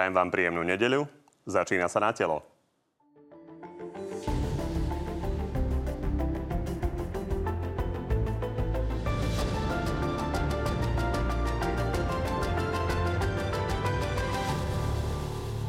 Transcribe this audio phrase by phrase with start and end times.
[0.00, 1.04] Prajem vám príjemnú nedeľu.
[1.44, 2.40] Začína sa na telo.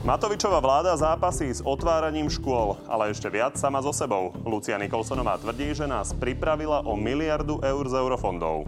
[0.08, 4.32] Matovičová vláda zápasí s otváraním škôl, ale ešte viac sama so sebou.
[4.48, 8.64] Lucia Nikolsonová tvrdí, že nás pripravila o miliardu eur z eurofondov.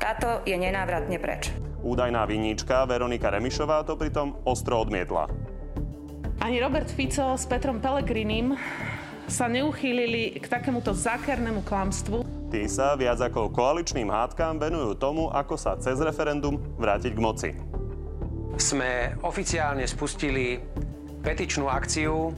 [0.00, 1.52] Táto je nenávratne preč.
[1.84, 5.28] Údajná viníčka Veronika Remišová to pritom ostro odmietla.
[6.40, 8.56] Ani Robert Fico s Petrom Pelegrinim
[9.28, 12.24] sa neuchýlili k takémuto zákernému klamstvu.
[12.48, 17.50] Tí sa viac ako koaličným hádkám venujú tomu, ako sa cez referendum vrátiť k moci
[18.58, 20.62] sme oficiálne spustili
[21.24, 22.30] petičnú akciu.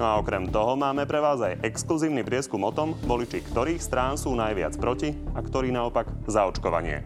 [0.00, 4.16] No a okrem toho máme pre vás aj exkluzívny prieskum o tom, voliči ktorých strán
[4.16, 7.04] sú najviac proti a ktorí naopak za očkovanie.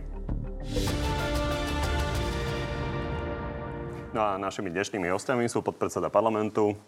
[4.14, 6.78] No a našimi dnešnými hostiami sú podpredseda parlamentu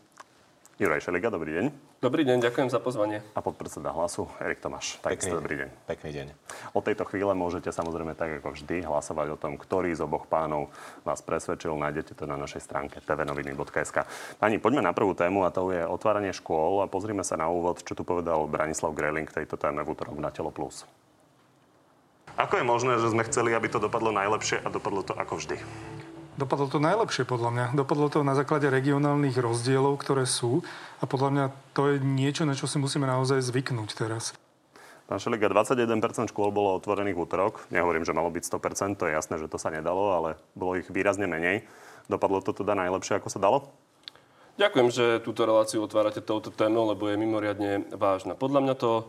[0.79, 1.67] Juraj Šeliga, dobrý deň.
[1.99, 3.19] Dobrý deň, ďakujem za pozvanie.
[3.35, 5.03] A podpredseda hlasu Erik Tomáš.
[5.03, 5.69] Pekný, dobrý deň.
[5.91, 6.27] Pekný deň.
[6.71, 10.71] Od tejto chvíle môžete samozrejme tak ako vždy hlasovať o tom, ktorý z oboch pánov
[11.03, 11.75] vás presvedčil.
[11.75, 14.07] Nájdete to na našej stránke tvnoviny.sk.
[14.39, 17.83] Pani, poďme na prvú tému a to je otváranie škôl a pozrime sa na úvod,
[17.83, 20.87] čo tu povedal Branislav Greling k tejto téme v útorok na Telo Plus.
[22.39, 25.59] Ako je možné, že sme chceli, aby to dopadlo najlepšie a dopadlo to ako vždy?
[26.37, 27.67] Dopadlo to najlepšie podľa mňa.
[27.73, 30.61] Dopadlo to na základe regionálnych rozdielov, ktoré sú.
[31.01, 34.37] A podľa mňa to je niečo, na čo si musíme naozaj zvyknúť teraz.
[35.09, 37.65] Pán Šeliga, 21% škôl bolo otvorených v útorok.
[37.73, 40.93] Nehovorím, že malo byť 100%, to je jasné, že to sa nedalo, ale bolo ich
[40.93, 41.65] výrazne menej.
[42.05, 43.73] Dopadlo to teda najlepšie, ako sa dalo?
[44.61, 48.37] Ďakujem, že túto reláciu otvárate touto témou, lebo je mimoriadne vážna.
[48.37, 49.09] Podľa mňa to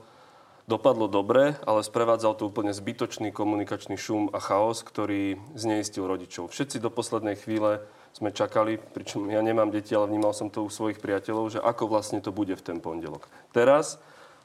[0.68, 6.52] dopadlo dobre, ale sprevádzal to úplne zbytočný komunikačný šum a chaos, ktorý zneistil rodičov.
[6.52, 10.70] Všetci do poslednej chvíle sme čakali, pričom ja nemám deti, ale vnímal som to u
[10.70, 13.32] svojich priateľov, že ako vlastne to bude v ten pondelok.
[13.56, 13.96] Teraz,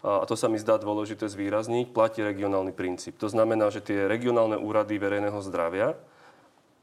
[0.06, 3.18] a to sa mi zdá dôležité zvýrazniť, platí regionálny princíp.
[3.18, 5.98] To znamená, že tie regionálne úrady verejného zdravia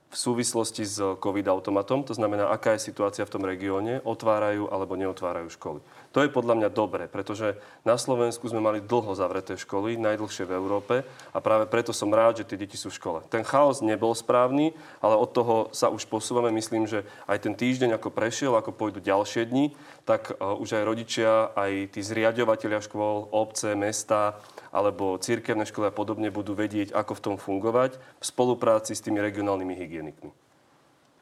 [0.09, 5.53] v súvislosti s COVID-automatom, to znamená, aká je situácia v tom regióne, otvárajú alebo neotvárajú
[5.53, 5.85] školy.
[6.17, 7.53] To je podľa mňa dobre, pretože
[7.85, 10.95] na Slovensku sme mali dlho zavreté školy, najdlhšie v Európe
[11.29, 13.19] a práve preto som rád, že tie deti sú v škole.
[13.29, 16.49] Ten chaos nebol správny, ale od toho sa už posúvame.
[16.49, 19.77] Myslím, že aj ten týždeň, ako prešiel, ako pôjdu ďalšie dni,
[20.09, 25.95] tak uh, už aj rodičia, aj tí zriadovateľia škôl, obce, mesta, alebo církevné školy a
[25.95, 30.31] podobne budú vedieť, ako v tom fungovať v spolupráci s tými regionálnymi hygienikmi.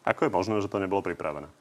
[0.07, 1.51] Ako je možné, že to nebolo pripravené?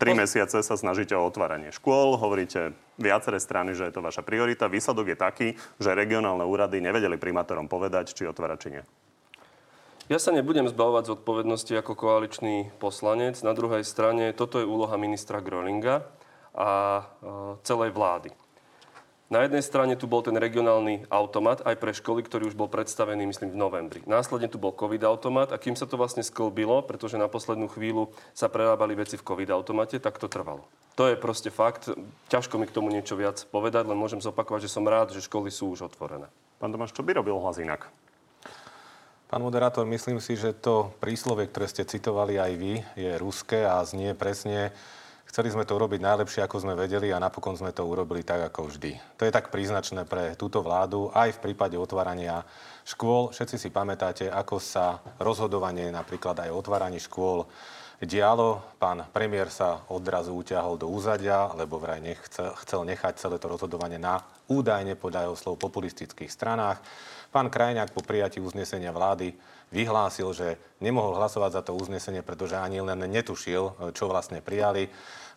[0.00, 4.64] Tri mesiace sa snažíte o otváranie škôl, hovoríte viaceré strany, že je to vaša priorita.
[4.64, 8.84] Výsledok je taký, že regionálne úrady nevedeli primátorom povedať, či otvárať, či nie.
[10.08, 13.44] Ja sa nebudem zbavovať z odpovednosti ako koaličný poslanec.
[13.44, 16.08] Na druhej strane, toto je úloha ministra Groninga
[16.56, 17.02] a e,
[17.62, 18.32] celej vlády.
[19.30, 23.30] Na jednej strane tu bol ten regionálny automat aj pre školy, ktorý už bol predstavený,
[23.30, 24.02] myslím, v novembri.
[24.02, 28.10] Následne tu bol COVID automat a kým sa to vlastne sklbilo, pretože na poslednú chvíľu
[28.34, 30.66] sa prerábali veci v COVID automate, tak to trvalo.
[30.98, 31.86] To je proste fakt.
[32.26, 35.54] Ťažko mi k tomu niečo viac povedať, len môžem zopakovať, že som rád, že školy
[35.54, 36.26] sú už otvorené.
[36.58, 37.86] Pán Tomáš, čo by robil hlas inak?
[39.30, 43.78] Pán moderátor, myslím si, že to príslovie, ktoré ste citovali aj vy, je ruské a
[43.86, 44.74] znie presne
[45.30, 48.66] Chceli sme to urobiť najlepšie, ako sme vedeli a napokon sme to urobili tak, ako
[48.66, 48.98] vždy.
[49.14, 52.42] To je tak príznačné pre túto vládu, aj v prípade otvárania
[52.82, 53.30] škôl.
[53.30, 57.46] Všetci si pamätáte, ako sa rozhodovanie napríklad aj o otváraní škôl
[58.02, 58.58] dialo.
[58.82, 64.02] Pán premiér sa odrazu utiahol do úzadia, lebo vraj nechcel, chcel nechať celé to rozhodovanie
[64.02, 64.18] na
[64.50, 66.82] údajne podľa jeho slov populistických stranách.
[67.30, 69.30] Pán Krajňák po prijatí uznesenia vlády
[69.70, 74.90] vyhlásil, že nemohol hlasovať za to uznesenie, pretože ani len netušil, čo vlastne prijali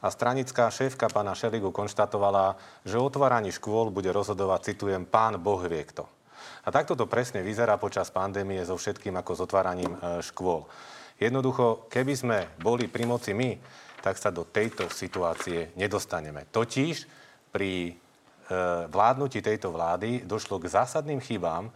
[0.04, 5.64] a stranická šéfka pána Šeligu konštatovala, že o otváraní škôl bude rozhodovať, citujem, pán Boh
[5.64, 6.04] vie kto.
[6.68, 10.68] A takto to presne vyzerá počas pandémie so všetkým ako s otváraním e, škôl.
[11.16, 13.56] Jednoducho, keby sme boli pri moci my,
[14.04, 16.52] tak sa do tejto situácie nedostaneme.
[16.52, 17.08] Totiž
[17.48, 17.94] pri e,
[18.92, 21.72] vládnutí tejto vlády došlo k zásadným chybám,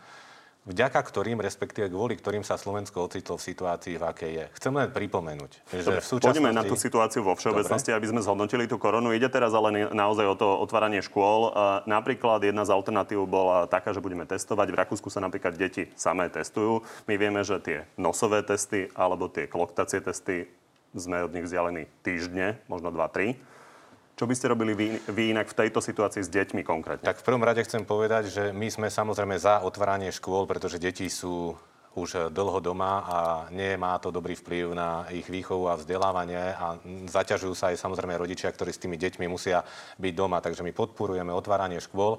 [0.67, 4.45] vďaka ktorým, respektíve kvôli ktorým sa Slovensko ocitlo v situácii, v akej je.
[4.59, 6.43] Chcem len pripomenúť, že Dobre, v súčasnosti...
[6.43, 7.99] Poďme na tú situáciu vo všeobecnosti, Dobre.
[8.03, 9.15] aby sme zhodnotili tú koronu.
[9.15, 11.55] Ide teraz ale naozaj o to otváranie škôl.
[11.87, 14.67] Napríklad jedna z alternatív bola taká, že budeme testovať.
[14.69, 16.83] V Rakúsku sa napríklad deti samé testujú.
[17.07, 20.51] My vieme, že tie nosové testy alebo tie kloktacie testy
[20.91, 23.56] sme od nich vzdialení týždne, možno 2-3.
[24.17, 27.05] Čo by ste robili vy, vy inak v tejto situácii s deťmi konkrétne?
[27.05, 31.05] Tak v prvom rade chcem povedať, že my sme samozrejme za otváranie škôl, pretože deti
[31.05, 31.53] sú
[31.93, 33.17] už dlho doma a
[33.53, 38.49] nemá to dobrý vplyv na ich výchovu a vzdelávanie a zaťažujú sa aj samozrejme rodičia,
[38.49, 39.61] ktorí s tými deťmi musia
[40.01, 40.41] byť doma.
[40.41, 42.17] Takže my podporujeme otváranie škôl.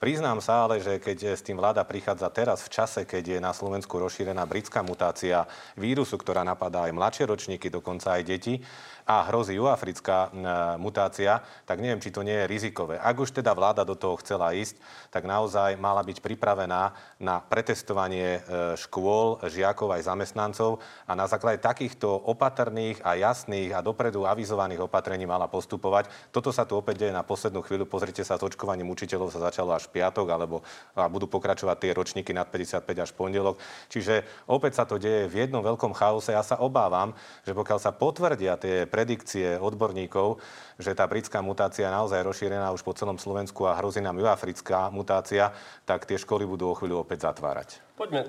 [0.00, 3.52] Priznám sa ale, že keď s tým vláda prichádza teraz v čase, keď je na
[3.52, 5.44] Slovensku rozšírená britská mutácia
[5.76, 8.64] vírusu, ktorá napadá aj mladšie ročníky, dokonca aj deti,
[9.10, 10.30] a hrozí juafrická
[10.78, 12.94] mutácia, tak neviem, či to nie je rizikové.
[13.02, 14.78] Ak už teda vláda do toho chcela ísť,
[15.10, 18.40] tak naozaj mala byť pripravená na pretestovanie e,
[18.78, 20.78] škôl, žiakov aj zamestnancov
[21.10, 26.06] a na základe takýchto opatrných a jasných a dopredu avizovaných opatrení mala postupovať.
[26.30, 27.90] Toto sa tu opäť deje na poslednú chvíľu.
[27.90, 30.62] Pozrite sa, s očkovaním učiteľov sa začalo až piatok, alebo
[30.94, 33.58] a budú pokračovať tie ročníky nad 55 až pondelok.
[33.90, 36.30] Čiže opäť sa to deje v jednom veľkom chaose.
[36.30, 37.10] Ja sa obávam,
[37.42, 40.36] že pokiaľ sa potvrdia tie predikcie odborníkov,
[40.76, 44.92] že tá britská mutácia je naozaj rozšírená už po celom Slovensku a hrozí nám juafrická
[44.92, 45.56] mutácia,
[45.88, 47.80] tak tie školy budú o chvíľu opäť zatvárať.
[47.96, 48.28] Poďme.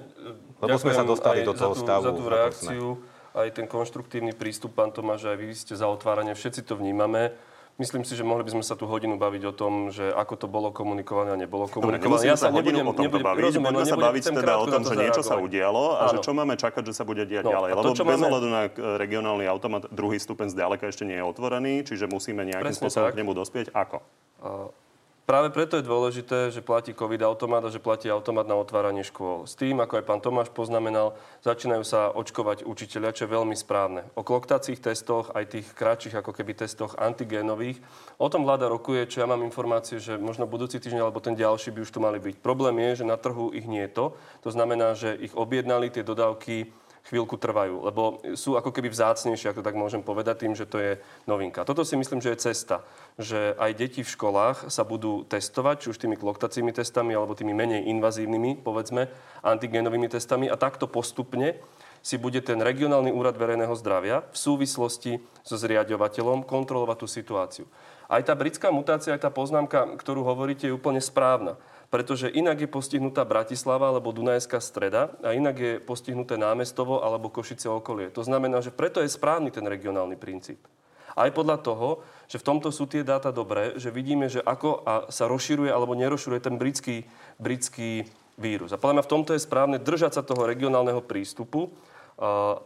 [0.63, 2.03] Lebo sme sa dostali do toho za tú, stavu.
[2.07, 2.87] Za tú reakciu,
[3.35, 7.35] aj ten konštruktívny prístup, pán Tomáš, aj vy ste za otváranie, všetci to vnímame.
[7.81, 10.45] Myslím si, že mohli by sme sa tu hodinu baviť o tom, že ako to
[10.45, 12.29] bolo komunikované a nebolo komunikované.
[12.29, 13.41] Ja sa nebudem, o tom nebudem, baviť.
[13.41, 16.53] Rozumiem, Poďme sa baviť teda o tom, že niečo sa udialo a že čo máme
[16.61, 17.69] čakať, že sa bude diať no, ďalej.
[17.73, 18.61] Lebo bez ohľadu na
[19.01, 23.33] regionálny automat druhý stupeň zďaleka ešte nie je otvorený, čiže musíme nejakým spôsobom k nemu
[23.33, 23.73] dospieť.
[23.73, 24.05] Ako?
[25.31, 29.47] Práve preto je dôležité, že platí COVID automat a že platí automat na otváranie škôl.
[29.47, 34.11] S tým, ako aj pán Tomáš poznamenal, začínajú sa očkovať učiteľia, čo je veľmi správne.
[34.19, 37.79] O kloktacích testoch, aj tých kratších ako keby testoch antigénových,
[38.19, 41.71] o tom vláda rokuje, čo ja mám informácie, že možno budúci týždeň alebo ten ďalší
[41.71, 42.35] by už tu mali byť.
[42.43, 44.05] Problém je, že na trhu ich nie je to.
[44.43, 46.75] To znamená, že ich objednali tie dodávky
[47.07, 50.91] chvíľku trvajú, lebo sú ako keby vzácnejšie, ako tak môžem povedať, tým, že to je
[51.25, 51.65] novinka.
[51.65, 52.85] Toto si myslím, že je cesta,
[53.17, 57.51] že aj deti v školách sa budú testovať, či už tými kloktacími testami, alebo tými
[57.57, 59.09] menej invazívnymi, povedzme,
[59.41, 61.57] antigénovými testami a takto postupne
[62.01, 67.65] si bude ten regionálny úrad verejného zdravia v súvislosti so zriadovateľom kontrolovať tú situáciu.
[68.09, 71.55] Aj tá britská mutácia, aj tá poznámka, ktorú hovoríte, je úplne správna
[71.91, 77.67] pretože inak je postihnutá Bratislava alebo Dunajská streda a inak je postihnuté námestovo alebo Košice
[77.67, 78.07] okolie.
[78.15, 80.63] To znamená, že preto je správny ten regionálny princíp.
[81.11, 81.89] Aj podľa toho,
[82.31, 86.39] že v tomto sú tie dáta dobré, že vidíme, že ako sa rozširuje alebo nerozširuje
[86.39, 87.03] ten britský,
[87.35, 88.07] britský
[88.39, 88.71] vírus.
[88.71, 91.67] A podľa mňa v tomto je správne držať sa toho regionálneho prístupu,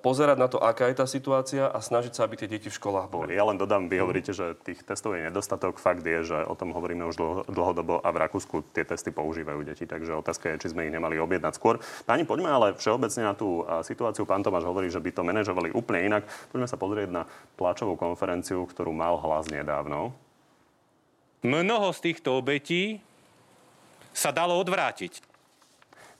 [0.03, 3.07] pozerať na to, aká je tá situácia a snažiť sa, aby tie deti v školách
[3.07, 3.37] boli.
[3.37, 5.79] Ja len dodám, vy hovoríte, že tých testov je nedostatok.
[5.79, 9.87] Fakt je, že o tom hovoríme už dlhodobo a v Rakúsku tie testy používajú deti.
[9.87, 11.79] Takže otázka je, či sme ich nemali objednať skôr.
[12.03, 14.27] Pani, poďme ale všeobecne na tú situáciu.
[14.27, 16.27] Pán Tomáš hovorí, že by to manažovali úplne inak.
[16.51, 17.23] Poďme sa pozrieť na
[17.55, 20.11] tlačovú konferenciu, ktorú mal hlas nedávno.
[21.45, 22.99] Mnoho z týchto obetí
[24.11, 25.34] sa dalo odvrátiť.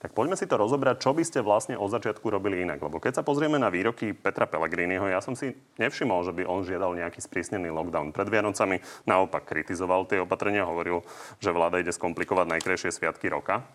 [0.06, 2.78] Tak poďme si to rozobrať, čo by ste vlastne od začiatku robili inak.
[2.78, 6.62] Lebo keď sa pozrieme na výroky Petra Pellegriniho, ja som si nevšimol, že by on
[6.62, 8.14] žiadal nejaký sprísnený lockdown.
[8.14, 11.02] Pred Vianocami naopak kritizoval tie opatrenia, hovoril,
[11.42, 13.66] že vláda ide skomplikovať najkrajšie sviatky roka.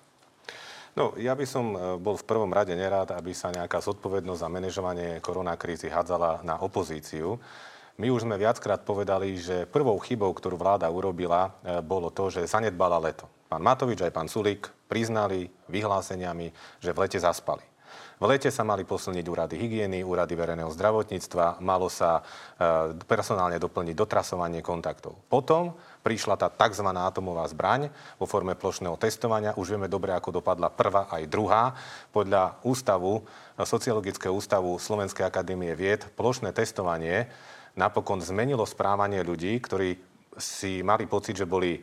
[0.94, 4.46] No, ja by som e, bol v prvom rade nerád, aby sa nejaká zodpovednosť za
[4.46, 7.42] manažovanie koronakrízy hádzala na opozíciu.
[7.98, 12.46] My už sme viackrát povedali, že prvou chybou, ktorú vláda urobila, e, bolo to, že
[12.46, 13.39] zanedbala leto.
[13.50, 17.66] Pán Matovič aj pán Sulík priznali vyhláseniami, že v lete zaspali.
[18.22, 22.22] V lete sa mali posilniť úrady hygieny, úrady verejného zdravotníctva, malo sa e,
[23.08, 25.18] personálne doplniť dotrasovanie kontaktov.
[25.26, 25.74] Potom
[26.06, 26.86] prišla tá tzv.
[26.94, 27.90] atomová zbraň
[28.22, 29.56] vo forme plošného testovania.
[29.58, 31.74] Už vieme dobre, ako dopadla prvá aj druhá.
[32.14, 33.26] Podľa ústavu,
[33.58, 37.26] Sociologického ústavu Slovenskej akadémie vied, plošné testovanie
[37.78, 41.80] napokon zmenilo správanie ľudí, ktorí si mali pocit, že boli e,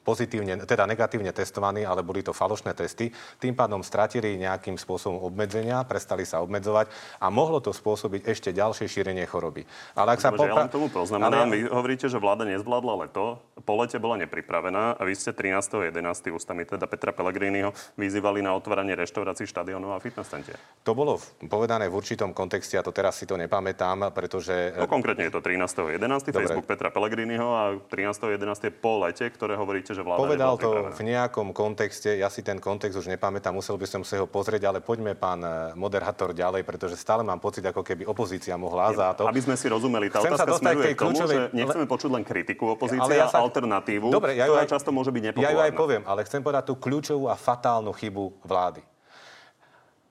[0.00, 3.12] pozitívne, teda negatívne testovaní, ale boli to falošné testy.
[3.36, 6.88] Tým pádom stratili nejakým spôsobom obmedzenia, prestali sa obmedzovať
[7.20, 9.68] a mohlo to spôsobiť ešte ďalšie šírenie choroby.
[9.92, 10.64] Ale ak sa popra...
[10.64, 11.52] ja tomu poznamenám, ale...
[11.52, 15.92] vy hovoríte, že vláda nezvládla leto, po lete bola nepripravená a vy ste 13.11.
[16.32, 20.56] ústami teda Petra Pellegriniho vyzývali na otváranie reštaurácií, štadionov a fitness centier.
[20.88, 21.20] To bolo
[21.52, 24.72] povedané v určitom kontexte a to teraz si to nepamätám, pretože...
[24.72, 26.32] No konkrétne je to 13.11.
[26.32, 28.70] Facebook Petra Pellegriniho A 13.11.
[28.70, 32.94] po lete, ktoré hovoríte, že vláda Povedal to v nejakom kontexte, ja si ten kontext
[32.94, 36.94] už nepamätám, musel by som sa ho pozrieť, ale poďme pán eh, moderátor ďalej, pretože
[36.94, 39.26] stále mám pocit, ako keby opozícia mohla za to.
[39.26, 41.36] Aby sme si rozumeli, tá Chcem otázka smeruje k tomu, kľúčovej...
[41.36, 43.42] že nechceme počuť len kritiku opozície, ale ja sa...
[43.42, 44.70] alternatívu, Dobre, ja ktorá aj...
[44.70, 45.50] často môže byť nepopulárna.
[45.50, 48.84] Ja ju aj poviem, ale chcem povedať tú kľúčovú a fatálnu chybu vlády.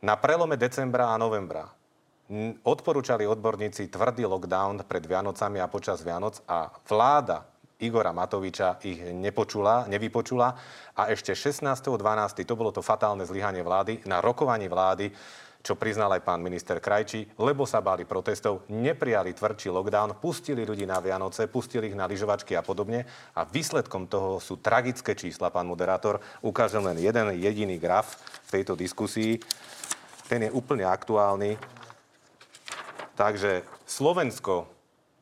[0.01, 1.69] Na prelome decembra a novembra
[2.63, 7.43] Odporúčali odborníci tvrdý lockdown pred Vianocami a počas Vianoc a vláda
[7.83, 10.47] Igora Matoviča ich nepočula, nevypočula
[10.95, 11.91] a ešte 16.12.
[12.47, 15.11] to bolo to fatálne zlyhanie vlády na rokovaní vlády
[15.61, 20.89] čo priznal aj pán minister Krajčí, lebo sa báli protestov, neprijali tvrdší lockdown, pustili ľudí
[20.89, 23.05] na Vianoce, pustili ich na lyžovačky a podobne.
[23.37, 26.17] A výsledkom toho sú tragické čísla, pán moderátor.
[26.41, 28.17] Ukážem len jeden jediný graf
[28.49, 29.37] v tejto diskusii.
[30.25, 31.80] Ten je úplne aktuálny.
[33.15, 34.67] Takže Slovensko,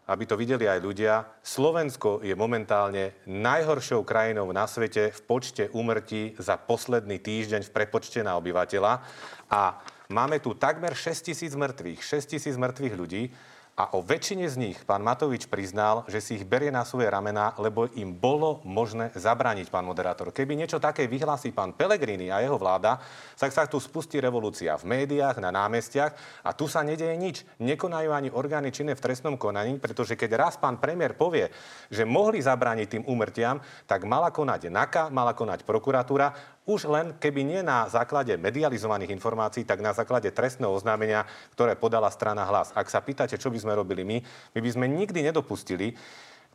[0.10, 6.38] aby to videli aj ľudia, Slovensko je momentálne najhoršou krajinou na svete v počte úmrtí
[6.38, 8.94] za posledný týždeň v prepočte na obyvateľa.
[9.50, 9.62] A
[10.10, 13.30] Máme tu takmer 6 tisíc mŕtvych, 6 tisíc mŕtvych ľudí
[13.80, 17.56] a o väčšine z nich pán Matovič priznal, že si ich berie na svoje ramená,
[17.56, 20.36] lebo im bolo možné zabrániť, pán moderátor.
[20.36, 23.00] Keby niečo také vyhlási pán Pelegrini a jeho vláda,
[23.40, 27.48] tak sa tu spustí revolúcia v médiách, na námestiach a tu sa nedeje nič.
[27.64, 31.48] Nekonajú ani orgány činné v trestnom konaní, pretože keď raz pán premiér povie,
[31.88, 37.42] že mohli zabrániť tým úmrtiam, tak mala konať NAKA, mala konať prokuratúra, už len keby
[37.42, 41.26] nie na základe medializovaných informácií, tak na základe trestného oznámenia,
[41.58, 42.70] ktoré podala strana hlas.
[42.78, 44.22] Ak sa pýtate, čo by sme robili my,
[44.54, 45.98] my by sme nikdy nedopustili,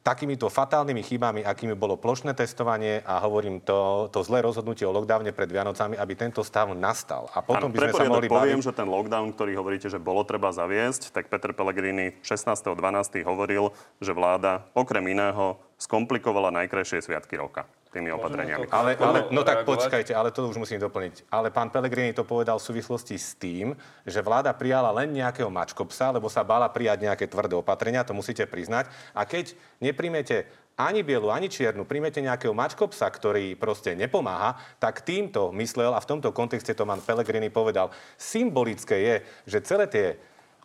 [0.04, 5.32] takýmito fatálnymi chybami, akými bolo plošné testovanie a hovorím to, to zlé rozhodnutie o lockdowne
[5.32, 7.32] pred Vianocami, aby tento stav nastal.
[7.32, 8.68] A potom ano, by sme sa mohli poviem, baviť...
[8.68, 13.24] že ten lockdown, ktorý hovoríte, že bolo treba zaviesť, tak Peter Pellegrini 16.12.
[13.24, 17.64] hovoril, že vláda okrem iného skomplikovala najkrajšie sviatky roka
[17.94, 18.66] tými opatreniami.
[18.74, 21.30] Ale, ale, no tak počkajte, ale to už musím doplniť.
[21.30, 26.10] Ale pán Pelegrini to povedal v súvislosti s tým, že vláda prijala len nejakého mačkopsa,
[26.10, 28.90] lebo sa bála prijať nejaké tvrdé opatrenia, to musíte priznať.
[29.14, 35.54] A keď nepríjmete ani bielu, ani čiernu, príjmete nejakého mačkopsa, ktorý proste nepomáha, tak týmto
[35.54, 39.14] myslel, a v tomto kontexte to pán Pelegrini povedal, symbolické je,
[39.46, 40.06] že celé tie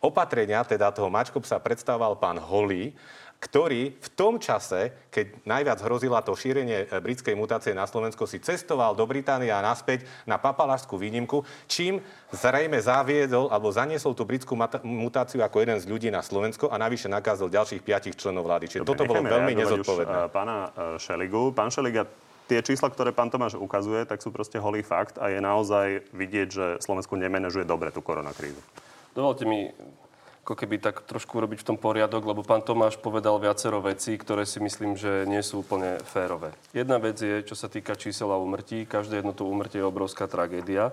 [0.02, 2.90] opatrenia, teda toho mačkopsa predstavoval pán Holý
[3.40, 8.36] ktorý v tom čase, keď najviac hrozila to šírenie e, britskej mutácie na Slovensko, si
[8.36, 12.04] cestoval do Británie a naspäť na papalášskú výnimku, čím
[12.36, 17.08] zrejme zaviedol alebo zaniesol tú britskú mutáciu ako jeden z ľudí na Slovensko a navyše
[17.08, 18.68] nakázal ďalších piatich členov vlády.
[18.68, 20.18] Čiže Dobre, toto bolo veľmi nezodpovedné.
[20.20, 21.56] Už, uh, pána uh, Šeligu.
[21.56, 22.04] Pán Šeliga,
[22.44, 26.48] tie čísla, ktoré pán Tomáš ukazuje, tak sú proste holý fakt a je naozaj vidieť,
[26.52, 28.60] že Slovensku nemenežuje dobre tú koronakrízu.
[29.16, 29.72] Dovolte mi
[30.50, 34.42] ako keby tak trošku urobiť v tom poriadok, lebo pán Tomáš povedal viacero vecí, ktoré
[34.42, 36.50] si myslím, že nie sú úplne férové.
[36.74, 38.82] Jedna vec je, čo sa týka čísel a umrtí.
[38.82, 40.90] Každé jedno to umrtie je obrovská tragédia.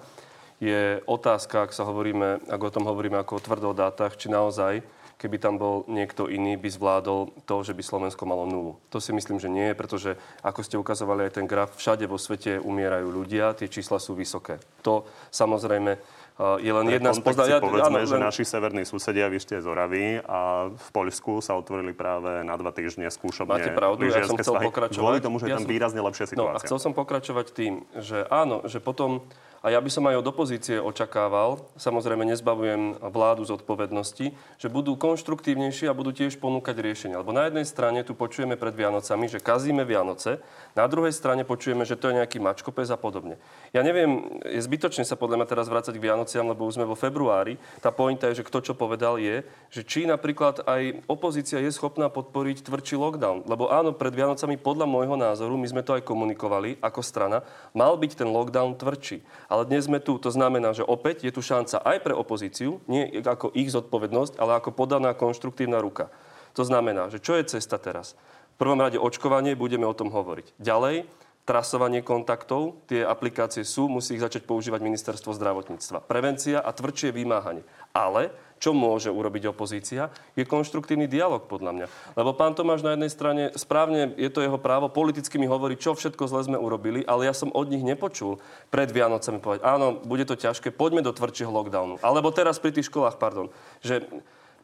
[0.62, 4.86] Je otázka, ak sa hovoríme, ak o tom hovoríme ako o tvrdodátach, či naozaj
[5.18, 8.78] keby tam bol niekto iný, by zvládol to, že by Slovensko malo nulu.
[8.94, 10.14] To si myslím, že nie pretože
[10.46, 14.62] ako ste ukazovali aj ten graf, všade vo svete umierajú ľudia, tie čísla sú vysoké.
[14.86, 15.98] To samozrejme
[16.38, 17.58] je len jedna z pozdania.
[17.58, 18.24] Povedzme, áno, že len...
[18.30, 22.70] naši severní susedia, vy ste z Oravy a v Poľsku sa otvorili práve na dva
[22.70, 24.68] týždne skúšobne Máte pravdu, ja som chcel spahy.
[24.70, 25.02] pokračovať.
[25.02, 25.74] Kvôli tomu, že je ja tam som...
[25.74, 26.54] výrazne lepšia situácia.
[26.54, 29.26] No a chcel som pokračovať tým, že áno, že potom
[29.68, 34.96] a ja by som aj od opozície očakával, samozrejme nezbavujem vládu z odpovednosti, že budú
[34.96, 37.20] konštruktívnejší a budú tiež ponúkať riešenia.
[37.20, 40.40] Lebo na jednej strane tu počujeme pred Vianocami, že kazíme Vianoce,
[40.72, 43.36] na druhej strane počujeme, že to je nejaký mačkopes a podobne.
[43.76, 46.96] Ja neviem, je zbytočne sa podľa mňa teraz vrácať k Vianociam, lebo už sme vo
[46.96, 47.60] februári.
[47.84, 52.08] Tá pointa je, že kto čo povedal je, že či napríklad aj opozícia je schopná
[52.08, 53.44] podporiť tvrdší lockdown.
[53.44, 57.44] Lebo áno, pred Vianocami podľa môjho názoru, my sme to aj komunikovali ako strana,
[57.76, 59.28] mal byť ten lockdown tvrdší.
[59.64, 63.56] Dnes sme tu, to znamená, že opäť je tu šanca aj pre opozíciu, nie ako
[63.56, 66.12] ich zodpovednosť, ale ako podaná konštruktívna ruka.
[66.54, 68.18] To znamená, že čo je cesta teraz?
[68.58, 70.58] V prvom rade očkovanie, budeme o tom hovoriť.
[70.58, 71.06] Ďalej,
[71.48, 76.04] trasovanie kontaktov, tie aplikácie sú, musí ich začať používať ministerstvo zdravotníctva.
[76.04, 77.64] Prevencia a tvrdšie vymáhanie.
[77.96, 81.88] Ale čo môže urobiť opozícia, je konštruktívny dialog podľa mňa.
[82.18, 85.94] Lebo pán Tomáš na jednej strane, správne je to jeho právo, politicky mi hovorí, čo
[85.94, 88.42] všetko zle sme urobili, ale ja som od nich nepočul
[88.74, 92.02] pred Vianocami povedať, áno, bude to ťažké, poďme do tvrdšieho lockdownu.
[92.02, 93.50] Alebo teraz pri tých školách, pardon,
[93.82, 94.06] že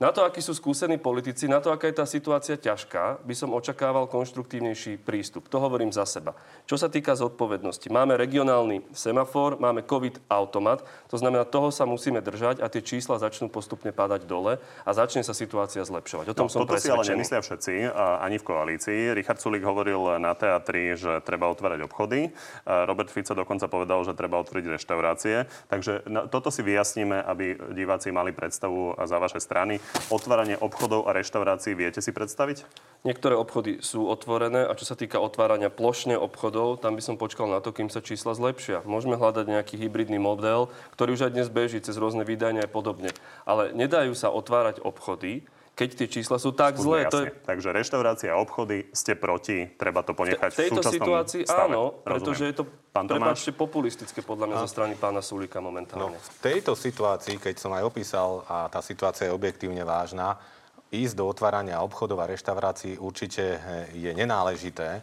[0.01, 3.53] na to, akí sú skúsení politici, na to, aká je tá situácia ťažká, by som
[3.53, 5.45] očakával konštruktívnejší prístup.
[5.53, 6.33] To hovorím za seba.
[6.65, 12.65] Čo sa týka zodpovednosti, máme regionálny semafor, máme COVID-automat, to znamená, toho sa musíme držať
[12.65, 16.25] a tie čísla začnú postupne padať dole a začne sa situácia zlepšovať.
[16.31, 19.13] O tom no, som toto si ale nemyslia všetci, ani v koalícii.
[19.13, 22.33] Richard Sulik hovoril na teatri, že treba otvárať obchody.
[22.65, 25.45] Robert Fico dokonca povedal, že treba otvoriť reštaurácie.
[25.69, 31.77] Takže toto si vyjasníme, aby diváci mali predstavu za vaše strany otváranie obchodov a reštaurácií
[31.77, 32.65] viete si predstaviť?
[33.03, 37.51] Niektoré obchody sú otvorené a čo sa týka otvárania plošne obchodov, tam by som počkal
[37.51, 38.87] na to, kým sa čísla zlepšia.
[38.87, 43.11] Môžeme hľadať nejaký hybridný model, ktorý už aj dnes beží cez rôzne vydania a podobne.
[43.43, 45.43] Ale nedajú sa otvárať obchody,
[45.73, 47.09] keď tie čísla sú tak zlé.
[47.09, 47.33] To je...
[47.33, 51.73] Takže reštaurácie a obchody ste proti, treba to ponechať v tejto v situácii stave.
[51.73, 52.63] áno, pretože je to
[52.93, 54.63] Pán prepáčte, populistické podľa mňa no.
[54.63, 56.13] zo strany pána Sulika momentálne.
[56.13, 60.37] No, v tejto situácii, keď som aj opísal, a tá situácia je objektívne vážna,
[60.93, 63.57] ísť do otvárania obchodov a reštaurácií určite
[63.97, 65.01] je nenáležité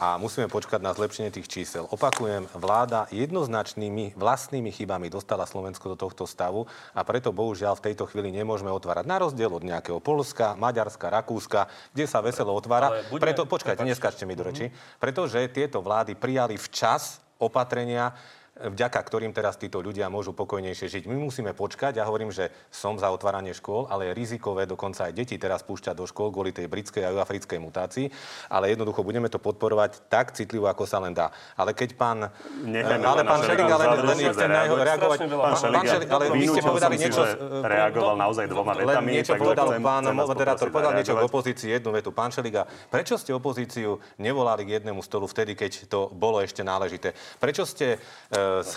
[0.00, 1.84] a musíme počkať na zlepšenie tých čísel.
[1.88, 8.08] Opakujem, vláda jednoznačnými vlastnými chybami dostala Slovensko do tohto stavu a preto bohužiaľ v tejto
[8.08, 9.04] chvíli nemôžeme otvárať.
[9.06, 13.04] Na rozdiel od nejakého Polska, Maďarska, Rakúska, kde sa veselo otvára.
[13.12, 13.30] Budeme...
[13.30, 14.72] Preto, počkajte, neskačte mi do reči.
[14.98, 18.14] Pretože tieto vlády prijali včas opatrenia,
[18.52, 21.02] vďaka ktorým teraz títo ľudia môžu pokojnejšie žiť.
[21.08, 25.16] My musíme počkať, ja hovorím, že som za otváranie škôl, ale je rizikové dokonca aj
[25.16, 28.12] deti teraz púšťať do škôl kvôli tej britskej a africkej mutácii,
[28.52, 31.32] ale jednoducho budeme to podporovať tak citlivo, ako sa len dá.
[31.56, 32.28] Ale keď pán...
[32.60, 35.18] Nechajme ale pán Šelik, ale len nechcem na jeho reagovať.
[35.32, 37.22] Pán Šelik, ale vy ste povedali niečo...
[37.64, 39.16] Reagoval naozaj dvoma vetami.
[39.16, 42.12] Niečo povedal pán moderátor, povedal niečo k opozícii, jednu vetu.
[42.12, 47.16] Pán Šeliga, prečo ste opozíciu nevolali k jednému stolu vtedy, keď to bolo ešte náležité?
[47.40, 47.96] Prečo ste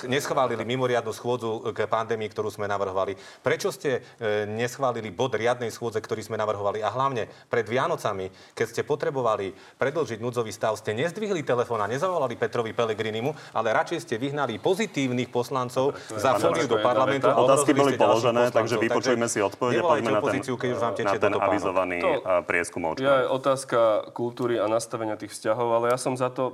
[0.07, 3.17] neschválili mimoriadnu schôdzu k pandémii, ktorú sme navrhovali?
[3.41, 6.81] Prečo ste e, neschválili bod riadnej schôdze, ktorý sme navrhovali?
[6.81, 12.37] A hlavne pred Vianocami, keď ste potrebovali predlžiť núdzový stav, ste nezdvihli telefón a nezavolali
[12.39, 17.27] Petrovi Pelegrinimu, ale radšej ste vyhnali pozitívnych poslancov za fóliu do parlamentu.
[17.27, 19.81] Otázky boli položené, takže vypočujme si odpovede.
[19.81, 22.11] Poďme na ten, keď už vám na ten avizovaný to,
[22.45, 26.53] prieskum Ja je otázka kultúry a nastavenia tých vzťahov, ale ja som za to,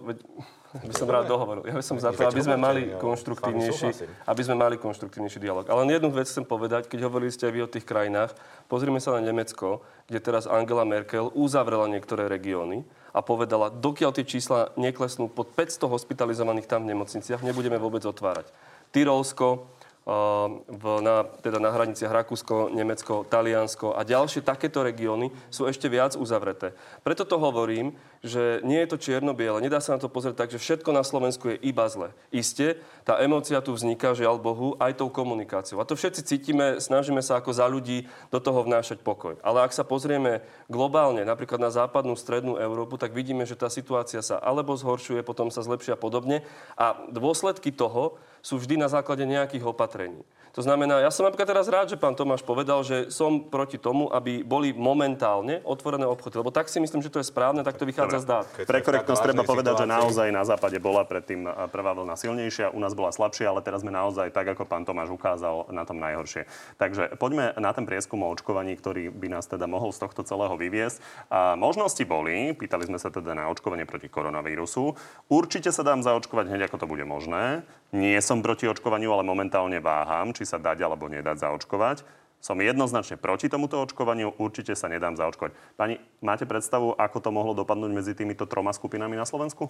[0.72, 1.68] by som rád dohovoril.
[1.68, 5.68] Ja by som za to, aby sme mali konštruktívnejší, aby sme mali konštruktívnejší dialog.
[5.68, 8.32] Ale len jednu vec chcem povedať, keď hovorili ste aj vy o tých krajinách,
[8.72, 14.24] pozrime sa na Nemecko, kde teraz Angela Merkel uzavrela niektoré regióny a povedala, dokiaľ tie
[14.24, 18.48] čísla neklesnú pod 500 hospitalizovaných tam v nemocniciach, nebudeme vôbec otvárať.
[18.96, 19.68] Tyrolsko,
[20.02, 26.18] v, na, teda na hraniciach Rakúsko, Nemecko, Taliansko a ďalšie takéto regióny sú ešte viac
[26.18, 26.74] uzavreté.
[27.06, 27.94] Preto to hovorím,
[28.26, 29.62] že nie je to čierno-biele.
[29.62, 32.10] Nedá sa na to pozrieť tak, že všetko na Slovensku je iba zle.
[32.34, 35.78] Isté, tá emócia tu vzniká, žiaľ Bohu, aj tou komunikáciou.
[35.82, 39.38] A to všetci cítime, snažíme sa ako za ľudí do toho vnášať pokoj.
[39.46, 44.26] Ale ak sa pozrieme globálne, napríklad na západnú, strednú Európu, tak vidíme, že tá situácia
[44.26, 46.42] sa alebo zhoršuje, potom sa zlepšia podobne.
[46.74, 50.22] A dôsledky toho sú vždy na základe nejakých opatrení.
[50.52, 54.12] To znamená, ja som napríklad teraz rád, že pán Tomáš povedal, že som proti tomu,
[54.12, 56.44] aby boli momentálne otvorené obchody.
[56.44, 58.46] Lebo tak si myslím, že to je správne, tak to vychádza z dát.
[58.68, 62.92] Pre korektnosť treba povedať, že naozaj na západe bola predtým prvá vlna silnejšia, u nás
[62.92, 66.44] bola slabšia, ale teraz sme naozaj, tak ako pán Tomáš ukázal, na tom najhoršie.
[66.76, 70.60] Takže poďme na ten prieskum o očkovaní, ktorý by nás teda mohol z tohto celého
[70.60, 71.00] vyviesť.
[71.32, 75.00] A možnosti boli, pýtali sme sa teda na očkovanie proti koronavírusu.
[75.32, 77.64] Určite sa dám zaočkovať hneď, ako to bude možné.
[77.92, 82.08] Nie som proti očkovaniu, ale momentálne váham, či sa dať alebo nedať zaočkovať.
[82.40, 85.52] Som jednoznačne proti tomuto očkovaniu, určite sa nedám zaočkovať.
[85.76, 89.68] Pani, máte predstavu, ako to mohlo dopadnúť medzi týmito troma skupinami na Slovensku?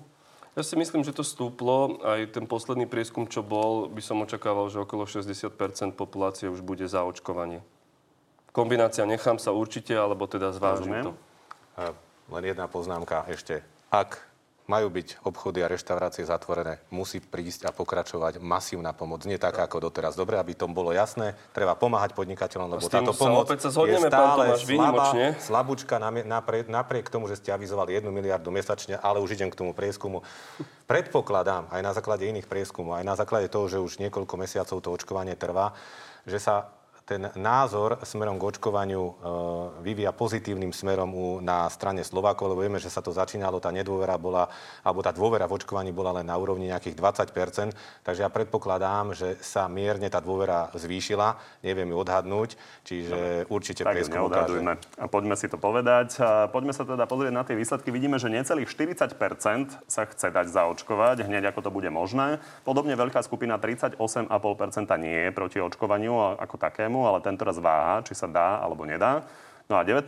[0.55, 1.99] Ja si myslím, že to stúplo.
[1.99, 5.51] Aj ten posledný prieskum, čo bol, by som očakával, že okolo 60%
[5.99, 7.59] populácie už bude za očkovanie.
[8.51, 11.11] Kombinácia nechám sa určite, alebo teda zvážim to.
[12.31, 13.63] Len jedna poznámka ešte.
[13.91, 14.30] Ak
[14.71, 19.27] majú byť obchody a reštaurácie zatvorené, musí prísť a pokračovať masívna pomoc.
[19.27, 20.15] Nie taká ako doteraz.
[20.15, 24.45] Dobre, aby tom bolo jasné, treba pomáhať podnikateľom, lebo táto pomoc sa zhodneme, je stále
[24.55, 25.07] slabá,
[25.43, 29.75] slabúčka napriek, napriek tomu, že ste avizovali 1 miliardu mesačne, ale už idem k tomu
[29.75, 30.23] prieskumu.
[30.87, 34.89] Predpokladám, aj na základe iných prieskumov, aj na základe toho, že už niekoľko mesiacov to
[34.95, 35.75] očkovanie trvá,
[36.23, 36.71] že sa
[37.11, 39.13] ten názor smerom k očkovaniu e,
[39.83, 44.15] vyvíja pozitívnym smerom u, na strane Slovákov, lebo vieme, že sa to začínalo, tá nedôvera
[44.15, 44.47] bola,
[44.79, 49.37] alebo tá dôvera v očkovaní bola len na úrovni nejakých 20% Takže ja predpokladám, že
[49.41, 51.37] sa mierne tá dôvera zvýšila.
[51.65, 52.49] Neviem ju odhadnúť,
[52.85, 54.73] čiže no, určite tak neodhadujme.
[54.97, 56.17] A poďme si to povedať.
[56.21, 57.89] A poďme sa teda pozrieť na tie výsledky.
[57.89, 59.17] Vidíme, že necelých 40%
[59.85, 62.39] sa chce dať zaočkovať, hneď ako to bude možné.
[62.63, 63.99] Podobne veľká skupina 38,5%
[65.01, 69.25] nie je proti očkovaniu ako takému ale tento raz váha, či sa dá alebo nedá.
[69.69, 70.03] No a 19%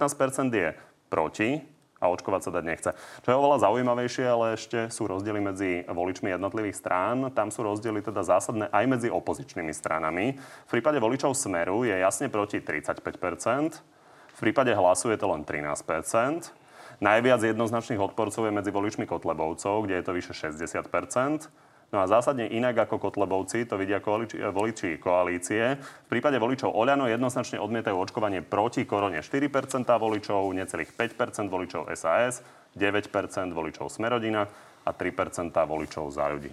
[0.51, 0.75] je
[1.07, 1.61] proti
[2.03, 2.89] a očkovať sa dať nechce.
[3.23, 7.31] Čo je oveľa zaujímavejšie, ale ešte sú rozdiely medzi voličmi jednotlivých strán.
[7.31, 10.35] Tam sú rozdiely teda zásadné aj medzi opozičnými stranami.
[10.67, 12.99] V prípade voličov Smeru je jasne proti 35%,
[14.33, 16.51] v prípade hlasu je to len 13%.
[16.99, 20.89] Najviac jednoznačných odporcov je medzi voličmi Kotlebovcov, kde je to vyše 60
[21.93, 25.77] No a zásadne inak ako Kotlebovci, to vidia voliči, voliči koalície.
[25.77, 32.41] V prípade voličov Oľano jednoznačne odmietajú očkovanie proti korone 4% voličov, necelých 5% voličov SAS,
[32.73, 33.13] 9%
[33.53, 34.49] voličov Smerodina
[34.83, 36.49] a 3% voličov za ľudí.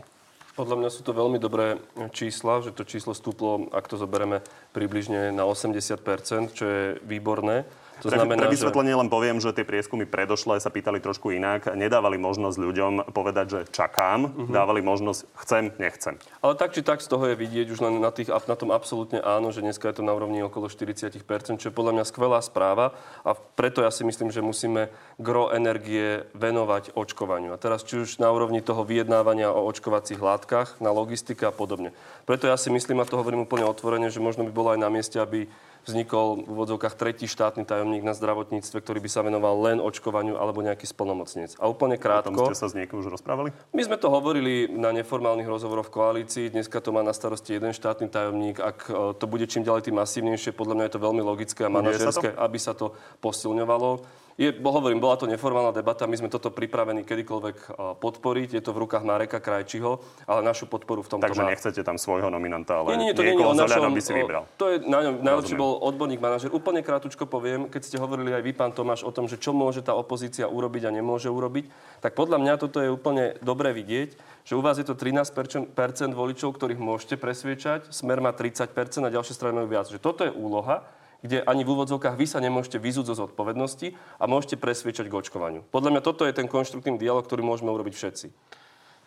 [0.60, 1.80] Podľa mňa sú to veľmi dobré
[2.12, 4.44] čísla, že to číslo stúplo, ak to zoberieme,
[4.76, 7.64] približne na 80%, čo je výborné.
[8.00, 11.30] To pre, znamená, pre že- vysvetlenie len poviem, že tie prieskumy predošlé sa pýtali trošku
[11.32, 11.72] inak.
[11.76, 14.26] Nedávali možnosť ľuďom povedať, že čakám.
[14.26, 14.52] Mhm.
[14.52, 16.16] Dávali možnosť chcem, nechcem.
[16.40, 19.20] Ale tak či tak z toho je vidieť už len na, tých, na tom absolútne
[19.20, 22.96] áno, že dneska je to na úrovni okolo 40%, čo je podľa mňa skvelá správa
[23.22, 24.88] a preto ja si myslím, že musíme
[25.20, 27.52] gro energie venovať očkovaniu.
[27.52, 31.92] A teraz či už na úrovni toho vyjednávania o očkovacích látkach, na logistike a podobne.
[32.24, 34.88] Preto ja si myslím, a to hovorím úplne otvorene, že možno by bolo aj na
[34.88, 35.50] mieste, aby
[35.84, 40.60] vznikol v úvodzovkách tretí štátny tajomník na zdravotníctve, ktorý by sa venoval len očkovaniu alebo
[40.60, 41.56] nejaký splnomocnec.
[41.60, 42.52] A úplne O tom krátko.
[42.52, 43.52] ste sa s niekým už rozprávali?
[43.72, 46.52] My sme to hovorili na neformálnych rozhovoroch v koalícii.
[46.52, 48.60] Dneska to má na starosti jeden štátny tajomník.
[48.60, 51.72] Ak e, to bude čím ďalej tým masívnejšie, podľa mňa je to veľmi logické a
[51.72, 52.92] manažerské, aby sa to
[53.24, 54.20] posilňovalo.
[54.40, 58.56] Je, hovorím, bola to neformálna debata, my sme toto pripravení kedykoľvek podporiť.
[58.56, 61.52] Je to v rukách Mareka Krajčiho, ale našu podporu v tomto Takže má.
[61.52, 63.92] nechcete tam svojho nominanta, ale Nie, nie, nie, to nie o Oľano našom...
[63.92, 64.48] by si vybral.
[64.56, 66.48] To je na ňom, najlepší bol odborník manažer.
[66.56, 69.84] Úplne krátko poviem, keď ste hovorili aj vy, pán Tomáš, o tom, že čo môže
[69.84, 71.68] tá opozícia urobiť a nemôže urobiť,
[72.00, 74.16] tak podľa mňa toto je úplne dobre vidieť,
[74.48, 75.68] že u vás je to 13%
[76.16, 78.72] voličov, ktorých môžete presviečať, Smer má 30%
[79.04, 79.84] a ďalšie strany majú viac.
[79.92, 80.80] Že toto je úloha,
[81.20, 85.62] kde ani v úvodzovkách vy sa nemôžete vyzúť zo zodpovednosti a môžete presviečať k očkovaniu.
[85.68, 88.26] Podľa mňa toto je ten konštruktívny dialog, ktorý môžeme urobiť všetci.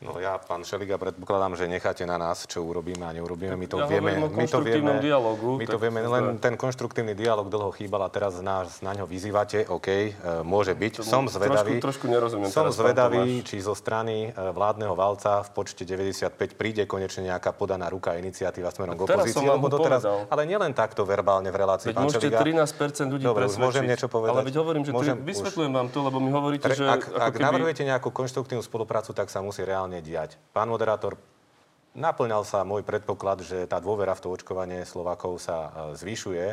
[0.03, 3.55] No ja, pán Šeliga, predpokladám, že necháte na nás, čo urobíme a neurobíme.
[3.55, 4.19] My to Ja vieme.
[4.19, 8.43] My to vieme, dialógu, my to vieme len ten konštruktívny dialog dlho chýbal a teraz
[8.43, 9.63] nás na ňo vyzývate.
[9.71, 10.11] OK, e,
[10.43, 11.07] môže byť.
[11.07, 11.73] Som trošku- zvedavý.
[11.79, 16.83] trošku nerozumiem Som teraz, zvedavý, či zo strany e, vládneho valca v počte 95 príde
[16.83, 19.47] konečne nejaká podaná ruka iniciatíva smerom k opozícii.
[19.47, 22.39] lebo doteraz, ale nielen takto verbálne v relácii, Veď pán Šeliga.
[22.43, 24.35] 13% ľudí Dobre, môžem niečo povedať?
[24.35, 27.87] Ale veď hovorím, že Môžem vysvetľujem vám to, lebo mi hovoríte, že ak, ak navrhujete
[27.87, 30.39] nejakú konštruktívnu spoluprácu, tak sa musí reálne diať.
[30.55, 31.19] Pán moderátor,
[31.93, 36.45] naplňal sa môj predpoklad, že tá dôvera v to očkovanie Slovakov sa e, zvyšuje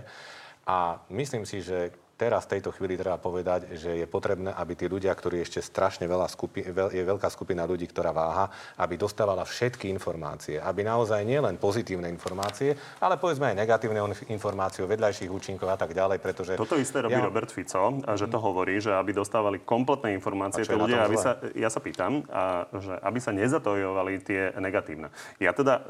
[0.69, 4.85] a myslím si, že teraz v tejto chvíli treba povedať, že je potrebné, aby tí
[4.85, 9.49] ľudia, ktorí ešte strašne veľa skupi, veľ, je veľká skupina ľudí, ktorá váha, aby dostávala
[9.49, 10.61] všetky informácie.
[10.61, 15.97] Aby naozaj nielen pozitívne informácie, ale povedzme aj negatívne informácie o vedľajších účinkov a tak
[15.97, 16.61] ďalej, pretože...
[16.61, 20.77] Toto isté robí Ja- Robert Fico, že to hovorí, že aby dostávali kompletné informácie tí
[20.77, 25.09] ľudia, aby sa, ja sa pýtam, a, že aby sa nezatojovali tie negatívne.
[25.39, 25.85] Ja teda uh,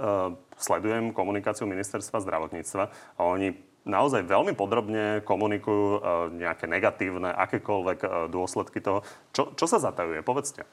[0.60, 2.84] sledujem komunikáciu ministerstva zdravotníctva
[3.16, 6.00] a oni naozaj veľmi podrobne komunikujú uh,
[6.32, 9.04] nejaké negatívne, akékoľvek uh, dôsledky toho.
[9.32, 10.20] Čo, čo sa zatajuje?
[10.20, 10.64] Povedzte.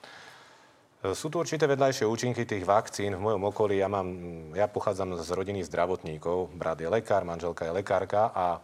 [1.13, 3.13] Sú tu určité vedľajšie účinky tých vakcín.
[3.13, 4.09] V mojom okolí ja, mám,
[4.57, 6.57] ja pochádzam z rodiny zdravotníkov.
[6.57, 8.57] Brat je lekár, manželka je lekárka a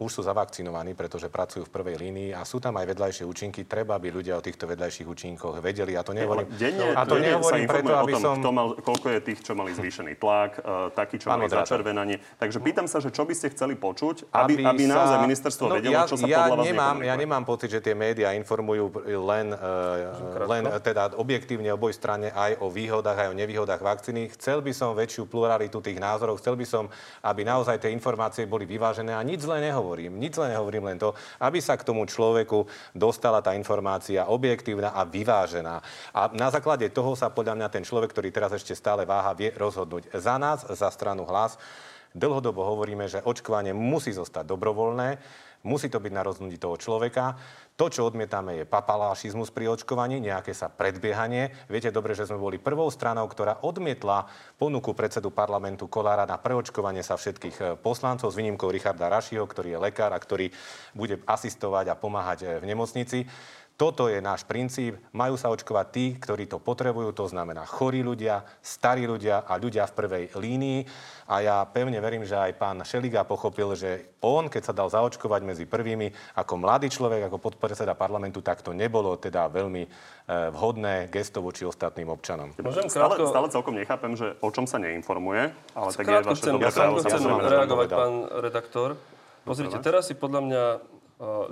[0.00, 3.68] už sú zavakcinovaní, pretože pracujú v prvej línii a sú tam aj vedľajšie účinky.
[3.68, 5.92] Treba, aby ľudia o týchto vedľajších účinkoch vedeli.
[5.92, 8.36] A to nehovorím, Denne, a to denne sa nehovorím preto, aby o tom, som...
[8.40, 12.16] kto mal, koľko je tých, čo mali zvýšený tlak, uh, takí, čo Pán mali začervenanie.
[12.40, 15.76] Takže pýtam sa, že čo by ste chceli počuť, aby, aby, sa- naozaj ministerstvo No,
[15.76, 18.88] vedelo, ja, čo sa ja podľa vás nemám, ja nemám pocit, že tie médiá informujú
[19.04, 24.32] len, uh, len teda objektívne oboj strane aj o výhodách, aj o nevýhodách vakcíny.
[24.32, 26.88] Chcel by som väčšiu pluralitu tých názorov, chcel by som,
[27.20, 29.89] aby naozaj tie informácie boli vyvážené a nič zle nehovorím.
[29.98, 31.10] Nič zle nehovorím len to,
[31.42, 35.82] aby sa k tomu človeku dostala tá informácia objektívna a vyvážená.
[36.14, 39.50] A na základe toho sa podľa mňa ten človek, ktorý teraz ešte stále váha, vie
[39.56, 40.14] rozhodnúť.
[40.14, 41.58] Za nás, za stranu hlas,
[42.10, 45.22] Dlhodobo hovoríme, že očkovanie musí zostať dobrovoľné,
[45.64, 47.36] musí to byť na rozhodnutí toho človeka.
[47.76, 51.48] To, čo odmietame, je papalášizmus pri očkovaní, nejaké sa predbiehanie.
[51.68, 54.28] Viete dobre, že sme boli prvou stranou, ktorá odmietla
[54.60, 59.76] ponuku predsedu parlamentu Kolára na preočkovanie sa všetkých e, poslancov s výnimkou Richarda Rašiho, ktorý
[59.76, 60.52] je lekár a ktorý
[60.92, 63.18] bude asistovať a pomáhať e, v nemocnici.
[63.80, 65.00] Toto je náš princíp.
[65.16, 69.88] Majú sa očkovať tí, ktorí to potrebujú, to znamená chorí ľudia, starí ľudia a ľudia
[69.88, 70.84] v prvej línii.
[71.32, 75.40] A ja pevne verím, že aj pán Šeliga pochopil, že on, keď sa dal zaočkovať
[75.48, 81.08] medzi prvými, ako mladý človek, ako podpredseda parlamentu, tak to nebolo teda veľmi eh, vhodné
[81.08, 82.52] gesto voči ostatným občanom.
[82.60, 86.36] Môžem Stále, krátko, stále celkom nechápem, že o čom sa neinformuje, ale tak je vaše
[86.36, 88.14] chcem, dobré ja právo ja chcem reagovať, pán
[88.44, 89.00] redaktor.
[89.48, 90.62] Pozrite, teraz si podľa mňa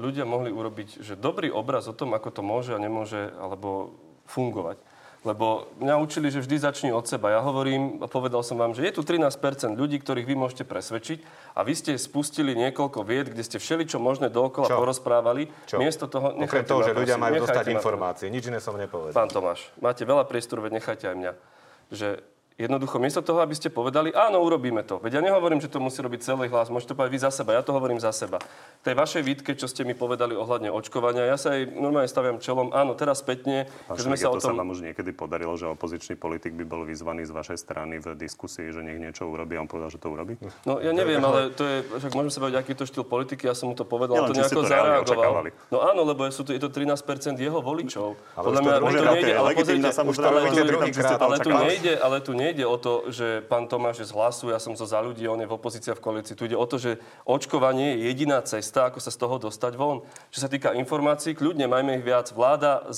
[0.01, 3.93] ľudia mohli urobiť, že dobrý obraz o tom, ako to môže a nemôže, alebo
[4.25, 4.81] fungovať.
[5.27, 7.35] Lebo mňa učili, že vždy začni od seba.
[7.35, 11.19] Ja hovorím, a povedal som vám, že je tu 13% ľudí, ktorých vy môžete presvedčiť
[11.59, 14.79] a vy ste spustili niekoľko vied, kde ste všeličo možné dookola Čo?
[14.79, 15.51] porozprávali.
[15.67, 15.83] Čo?
[15.83, 16.39] Miesto toho...
[16.39, 18.31] Okrem toho, že ľudia majú dostať informácie.
[18.31, 19.19] Nič iné som nepovedal.
[19.19, 21.33] Pán Tomáš, máte veľa priestoru, veď nechajte aj mňa.
[21.91, 22.09] Že
[22.59, 24.99] Jednoducho, miesto toho, aby ste povedali, áno, urobíme to.
[24.99, 27.55] Veď ja nehovorím, že to musí robiť celý hlas, môžete to povedať vy za seba,
[27.55, 28.43] ja to hovorím za seba.
[28.83, 32.75] Tej vašej výtke, čo ste mi povedali ohľadne očkovania, ja sa aj normálne staviam čelom,
[32.75, 34.51] áno, teraz spätne, keď sme sa o tom...
[34.51, 38.19] sa vám už niekedy podarilo, že opozičný politik by bol vyzvaný z vašej strany v
[38.19, 40.35] diskusii, že nech niečo urobí a on povedal, že to urobí?
[40.67, 43.55] No ja neviem, ale to je, však môžeme sa baviť, aký to štýl politiky, ja
[43.55, 45.47] som mu to povedal, Nielen, to nejako to zareagoval.
[45.71, 48.19] No áno, lebo sú to, je to 13% jeho voličov.
[48.35, 49.89] Ale Podľa mňa to nejde, ale pozrite,
[51.23, 54.63] ale tu nejde, ale tu nejde o to, že pán Tomáš je z hlasu, ja
[54.63, 56.39] som zo za ľudí, on je v opozícii v koalícii.
[56.39, 60.07] Tu ide o to, že očkovanie je jediná cesta, ako sa z toho dostať von.
[60.33, 62.31] Čo sa týka informácií, kľudne majme ich viac.
[62.31, 62.95] Vláda e,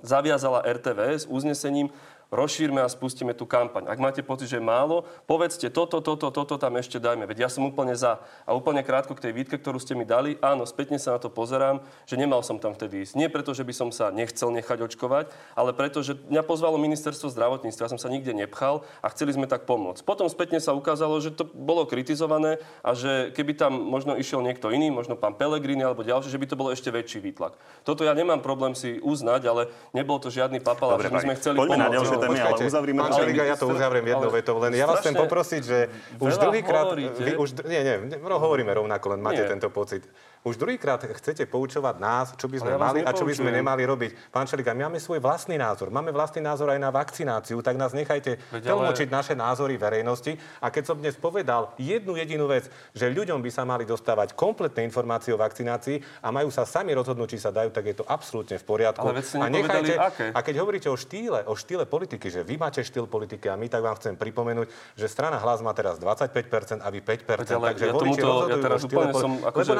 [0.00, 1.92] zaviazala RTVS uznesením
[2.28, 3.88] rozšírme a spustíme tú kampaň.
[3.88, 7.24] Ak máte pocit, že je málo, povedzte toto, toto, toto tam ešte dajme.
[7.24, 8.20] Veď ja som úplne za.
[8.44, 11.32] A úplne krátko k tej výtke, ktorú ste mi dali, áno, spätne sa na to
[11.32, 13.16] pozerám, že nemal som tam vtedy ísť.
[13.16, 17.32] Nie preto, že by som sa nechcel nechať očkovať, ale preto, že mňa pozvalo ministerstvo
[17.32, 20.04] zdravotníctva, ja som sa nikde nepchal a chceli sme tak pomôcť.
[20.04, 24.68] Potom spätne sa ukázalo, že to bolo kritizované a že keby tam možno išiel niekto
[24.68, 27.56] iný, možno pán Pelegrini alebo ďalší, že by to bolo ešte väčší výtlak.
[27.88, 29.62] Toto ja nemám problém si uznať, ale
[29.96, 33.56] nebol to žiadny papal, že my sme chceli pomôcť témy, ale uzavrime Pán Čeliga, ja
[33.56, 35.78] to uzavriem jednou vetou, len ja vás chcem poprosiť, že
[36.18, 36.94] už druhýkrát...
[36.98, 40.04] Vy už, nie, nie, hovoríme rovnako, len máte tento pocit.
[40.46, 43.82] Už druhýkrát chcete poučovať nás, čo by sme ja mali a čo by sme nemali
[43.82, 44.30] robiť.
[44.30, 45.90] Pán Čeliga, my máme svoj vlastný názor.
[45.90, 49.16] Máme vlastný názor aj na vakcináciu, tak nás nechajte tlmočiť ale...
[49.18, 50.38] naše názory verejnosti.
[50.62, 54.86] A keď som dnes povedal jednu jedinú vec, že ľuďom by sa mali dostávať kompletné
[54.86, 58.56] informácie o vakcinácii a majú sa sami rozhodnúť, či sa dajú, tak je to absolútne
[58.62, 59.02] v poriadku.
[59.02, 60.26] Ale a, nechajte, aké?
[60.30, 63.66] a keď hovoríte o štýle, o štýle politiky, že vy máte štýl politiky a my
[63.66, 67.58] tak vám chcem pripomenúť, že strana hlas má teraz 25% a vy 5%.
[67.58, 69.70] Ale takže ja tomuto, ja teraz úplne som akože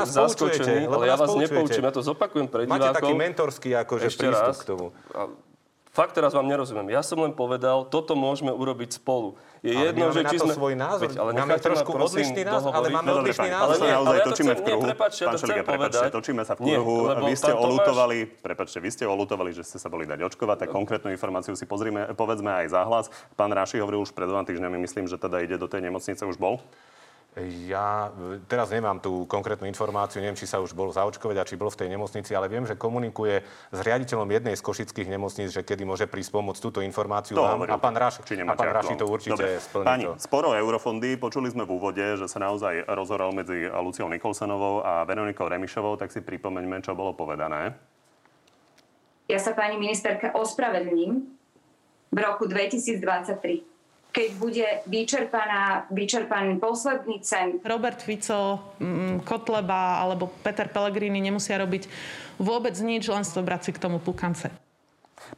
[0.48, 2.80] zaskočený, ale ja vás nepoučím, ja to zopakujem pre divákov.
[2.80, 4.56] Máte taký mentorský akože prístup raz.
[4.58, 4.86] k tomu.
[5.98, 6.94] Fakt teraz vám nerozumiem.
[6.94, 9.34] Ja som len povedal, toto môžeme urobiť spolu.
[9.66, 10.54] Je ale jedno, že či sme...
[10.54, 11.10] svoj názor.
[11.10, 13.66] Veď, ale máme trošku ma, odlišný názor, ale máme odlišný názor.
[13.66, 14.82] Ale, nie, ale ja točíme v kruhu.
[14.94, 16.10] Prepačte, ja to chcem povedať.
[16.14, 16.96] točíme sa v kruhu.
[17.26, 21.10] vy ste olutovali, prepačte, vy ste olutovali, že ste sa boli dať očkovať, tak konkrétnu
[21.10, 23.10] informáciu si pozrime, povedzme aj záhlas.
[23.34, 26.38] Pán Ráši hovoril už pred dvoma týždňami, myslím, že teda ide do tej nemocnice, už
[26.38, 26.62] bol.
[27.38, 28.10] Ja
[28.50, 31.78] teraz nemám tú konkrétnu informáciu, neviem, či sa už bol zaočkovať a či bol v
[31.84, 36.10] tej nemocnici, ale viem, že komunikuje s riaditeľom jednej z košických nemocníc, že kedy môže
[36.10, 37.62] prísť pomôcť túto informáciu to vám.
[37.70, 39.62] A pán, Raš, a pán Raši to určite Dobre.
[39.62, 39.86] splní.
[39.86, 40.18] Pani, to.
[40.18, 45.46] sporo eurofondy, počuli sme v úvode, že sa naozaj rozhoral medzi Luciou Nikolsonovou a Veronikou
[45.46, 47.76] Remišovou, tak si pripomeňme, čo bolo povedané.
[49.30, 51.28] Ja sa pani ministerka ospravedlním
[52.08, 53.67] v roku 2023
[54.18, 57.62] keď bude vyčerpaná, vyčerpaný posledný cen.
[57.62, 61.86] Robert Fico, mm, Kotleba alebo Peter Pellegrini nemusia robiť
[62.42, 64.50] vôbec nič, len zobrať si k tomu pukance.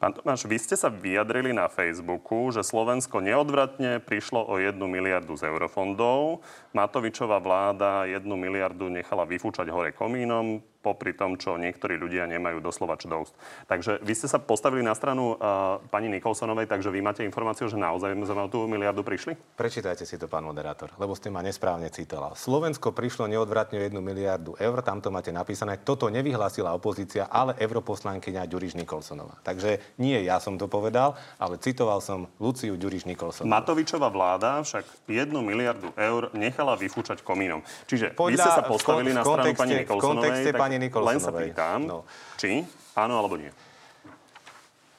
[0.01, 5.37] Pán Tomáš, vy ste sa vyjadrili na Facebooku, že Slovensko neodvratne prišlo o jednu miliardu
[5.37, 6.41] z eurofondov.
[6.73, 12.97] Matovičová vláda jednu miliardu nechala vyfúčať hore komínom popri tom, čo niektorí ľudia nemajú doslova
[12.97, 13.33] čo dosť.
[13.69, 17.77] Takže vy ste sa postavili na stranu uh, pani Nikolsonovej, takže vy máte informáciu, že
[17.77, 19.37] naozaj sme o tú miliardu prišli?
[19.61, 22.33] Prečítajte si to, pán moderátor, lebo ste ma nesprávne citoval.
[22.33, 25.77] Slovensko prišlo neodvratne o jednu miliardu eur, tam to máte napísané.
[25.85, 29.37] Toto nevyhlásila opozícia, ale europoslankyňa Ďuriš Nikolsonová.
[29.45, 33.61] Takže nie ja som to povedal, ale citoval som Luciu Ďuriš Nikolsonová.
[33.61, 37.61] Matovičová vláda však jednu miliardu eur nechala vyfúčať komínom.
[37.85, 41.19] Čiže Podľa, vy ste sa postavili v, na stranu pani Nikolsonovej pani Nikolsonovej.
[41.19, 42.05] Len sa pýtam, no.
[42.39, 42.63] či
[42.95, 43.51] áno alebo nie.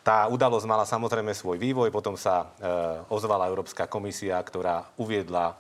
[0.02, 2.66] Tá udalosť mala samozrejme svoj vývoj, potom sa e,
[3.14, 5.56] ozvala Európska komisia, ktorá uviedla e,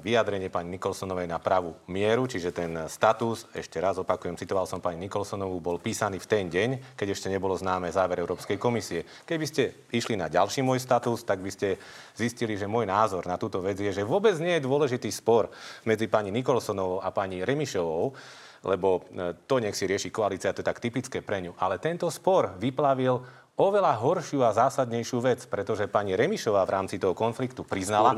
[0.00, 4.96] vyjadrenie pani Nikolsonovej na pravú mieru, čiže ten status, ešte raz opakujem, citoval som pani
[4.96, 9.04] Nikolsonovú, bol písaný v ten deň, keď ešte nebolo známe záver Európskej komisie.
[9.28, 11.76] Keby ste išli na ďalší môj status, tak by ste
[12.16, 15.52] zistili, že môj názor na túto vec je, že vôbec nie je dôležitý spor
[15.84, 18.16] medzi pani Nikolsonovou a pani Remišovou,
[18.64, 21.54] lebo e, to nech si rieši koalícia, to je tak typické pre ňu.
[21.60, 27.14] Ale tento spor vyplavil oveľa horšiu a zásadnejšiu vec, pretože pani Remišová v rámci toho
[27.14, 28.10] konfliktu priznala,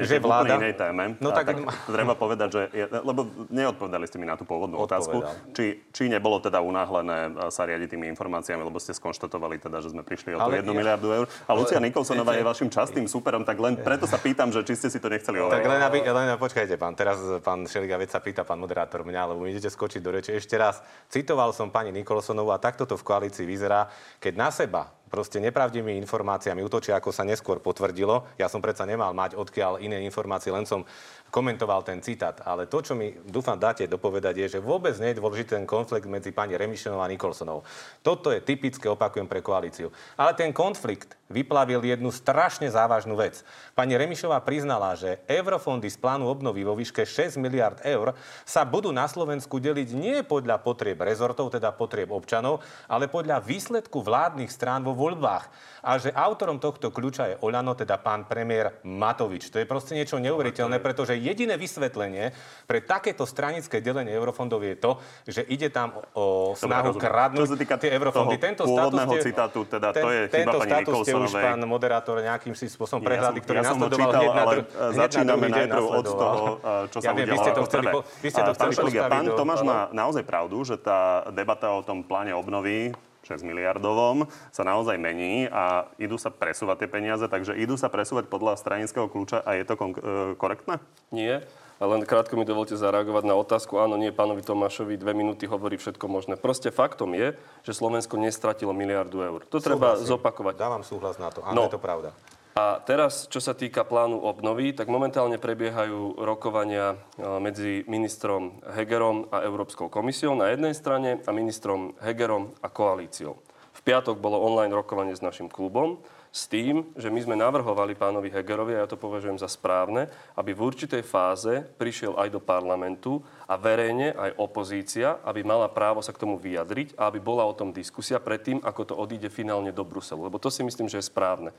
[0.00, 0.56] že vláda...
[0.56, 1.52] inej téme, no tak...
[1.52, 2.62] tak treba povedať, že...
[2.72, 5.20] Je, lebo neodpovedali ste mi na tú pôvodnú otázku,
[5.52, 10.00] či, či nebolo teda unáhlené sa riadiť tými informáciami, lebo ste skonštatovali teda, že sme
[10.00, 10.78] prišli o tú jednu ja...
[10.80, 11.26] miliardu eur.
[11.44, 14.88] A Lucia Nikolsonová je vašim častým superom, tak len preto sa pýtam, že či ste
[14.88, 15.52] si to nechceli overiť.
[15.52, 19.36] Tak len, aby, len počkajte, pán, teraz pán Šeliga vec sa pýta, pán moderátor mňa,
[19.36, 20.80] lebo mi idete skočiť do reči ešte raz.
[21.12, 24.97] Citoval som pani Nikolsonovú a takto to v koalícii vyzerá, keď na seba 된다.
[25.08, 28.28] Proste nepravdivými informáciami útočia, ako sa neskôr potvrdilo.
[28.36, 30.84] Ja som predsa nemal mať odkiaľ iné informácie, len som
[31.28, 32.40] komentoval ten citát.
[32.44, 36.08] Ale to, čo mi dúfam dáte dopovedať, je, že vôbec nie je dôležitý ten konflikt
[36.08, 37.64] medzi pani Remišenou a Nikolsonou.
[38.00, 39.92] Toto je typické, opakujem, pre koalíciu.
[40.16, 43.44] Ale ten konflikt vyplavil jednu strašne závažnú vec.
[43.76, 48.16] Pani Remišová priznala, že eurofondy z plánu obnovy vo výške 6 miliard eur
[48.48, 54.00] sa budú na Slovensku deliť nie podľa potrieb rezortov, teda potrieb občanov, ale podľa výsledku
[54.00, 55.46] vládnych strán vo voľbách.
[55.86, 59.48] A že autorom tohto kľúča je Oľano, teda pán premiér Matovič.
[59.54, 62.34] To je proste niečo neuveriteľné, pretože jediné vysvetlenie
[62.66, 64.98] pre takéto stranické delenie eurofondov je to,
[65.30, 68.36] že ide tam o snahu kradnúť tie eurofondy.
[68.42, 72.58] Tento status ste, citátu, teda ten, to je tento status ste už, pán moderátor, nejakým
[72.58, 74.66] si spôsobom prehľadli, ktorý ja nasledoval hneď na, dru-
[74.98, 76.44] začíname najprv od toho,
[76.90, 79.60] čo sa ja viem, vy ste to chceli, po, vy ste to chceli Pán Tomáš
[79.62, 82.92] má naozaj pravdu, že tá debata o tom pláne obnovy
[83.28, 88.32] 6 miliardovom sa naozaj mení a idú sa presúvať tie peniaze, takže idú sa presúvať
[88.32, 90.80] podľa stranického kľúča a je to kon- e, korektné?
[91.12, 91.44] Nie.
[91.78, 93.78] Len krátko mi dovolte zareagovať na otázku.
[93.78, 96.34] Áno, nie, pánovi Tomášovi dve minúty hovorí všetko možné.
[96.34, 99.40] Proste faktom je, že Slovensko nestratilo miliardu eur.
[99.46, 100.58] To treba zopakovať.
[100.58, 101.38] Dávam súhlas na to.
[101.46, 102.10] Áno, no, je to pravda.
[102.56, 106.96] A teraz, čo sa týka plánu obnovy, tak momentálne prebiehajú rokovania e,
[107.38, 113.38] medzi ministrom Hegerom a Európskou komisiou na jednej strane a ministrom Hegerom a koalíciou.
[113.78, 118.28] V piatok bolo online rokovanie s našim klubom s tým, že my sme navrhovali pánovi
[118.28, 123.24] Hegerovi, a ja to považujem za správne, aby v určitej fáze prišiel aj do parlamentu
[123.48, 127.56] a verejne aj opozícia, aby mala právo sa k tomu vyjadriť a aby bola o
[127.56, 130.28] tom diskusia predtým, ako to odíde finálne do Bruselu.
[130.28, 131.50] Lebo to si myslím, že je správne.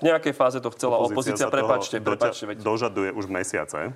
[0.00, 2.44] V nejakej fáze to chcela opozícia, opozícia prepačte, prepačte.
[2.48, 2.64] Veď...
[2.64, 3.92] Dožaduje už mesiace.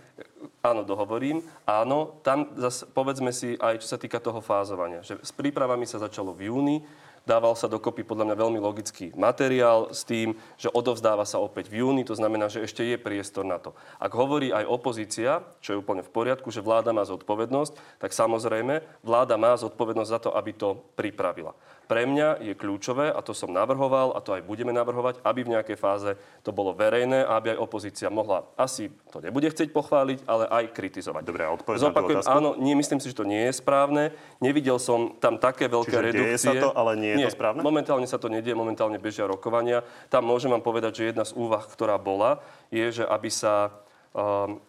[0.61, 1.41] Áno, dohovorím.
[1.65, 5.97] Áno, tam zase povedzme si aj, čo sa týka toho fázovania, že s prípravami sa
[5.97, 6.77] začalo v júni,
[7.25, 11.81] Dával sa dokopy podľa mňa veľmi logický materiál s tým, že odovzdáva sa opäť v
[11.81, 13.73] júni, to znamená, že ešte je priestor na to.
[13.97, 18.85] Ak hovorí aj opozícia, čo je úplne v poriadku, že vláda má zodpovednosť, tak samozrejme
[19.01, 21.57] vláda má zodpovednosť za to, aby to pripravila.
[21.85, 25.53] Pre mňa je kľúčové, a to som navrhoval, a to aj budeme navrhovať, aby v
[25.59, 30.25] nejakej fáze to bolo verejné a aby aj opozícia mohla, asi to nebude chcieť pochváliť,
[30.25, 31.23] ale aj kritizovať.
[31.29, 34.17] Dobre, odpoveď Zopakujem, áno, nie, myslím si, že to nie je správne.
[34.41, 36.33] Nevidel som tam také veľké Čiže redukcie.
[36.33, 37.61] Deje sa to, ale nie je nie, to správne?
[37.61, 39.85] momentálne sa to nedie, momentálne bežia rokovania.
[40.09, 42.41] Tam môžem vám povedať, že jedna z úvah, ktorá bola,
[42.73, 43.84] je, že aby sa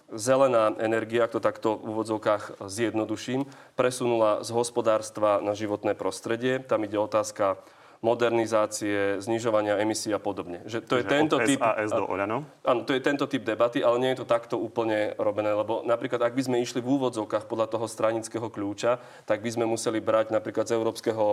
[0.10, 3.45] zelená energia, ak to takto v úvodzovkách zjednoduším,
[3.77, 6.58] presunula z hospodárstva na životné prostredie.
[6.60, 7.62] Tam ide otázka
[8.06, 10.62] modernizácie, znižovania emisí a podobne.
[10.70, 11.58] Že to je že tento typ...
[11.58, 12.46] SAS do Oľano?
[12.62, 16.22] Áno, to je tento typ debaty, ale nie je to takto úplne robené, lebo napríklad,
[16.22, 20.30] ak by sme išli v úvodzovkách podľa toho stranického kľúča, tak by sme museli brať
[20.30, 21.24] napríklad z Európskeho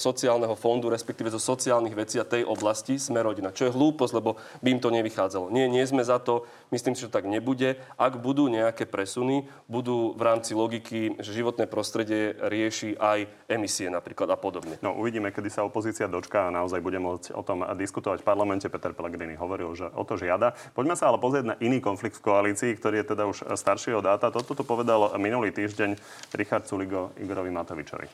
[0.00, 3.52] sociálneho fondu, respektíve zo sociálnych vecí a tej oblasti sme rodina.
[3.52, 5.52] Čo je hlúposť, lebo by im to nevychádzalo.
[5.52, 7.76] Nie, nie sme za to, myslím si, že tak nebude.
[8.00, 14.30] Ak budú nejaké presuny, budú v rámci logiky, že životné prostredie rieši aj emisie napríklad
[14.30, 14.78] a podobne.
[14.80, 18.70] No uvidíme, kedy sa opozícia dočka a naozaj bude môcť o tom diskutovať v parlamente.
[18.70, 20.54] Peter Pellegrini hovoril, že o to žiada.
[20.78, 24.30] Poďme sa ale pozrieť na iný konflikt v koalícii, ktorý je teda už staršieho dáta.
[24.30, 25.98] Toto to povedal minulý týždeň
[26.38, 28.06] Richard Suligo Igorovi Matovičovi.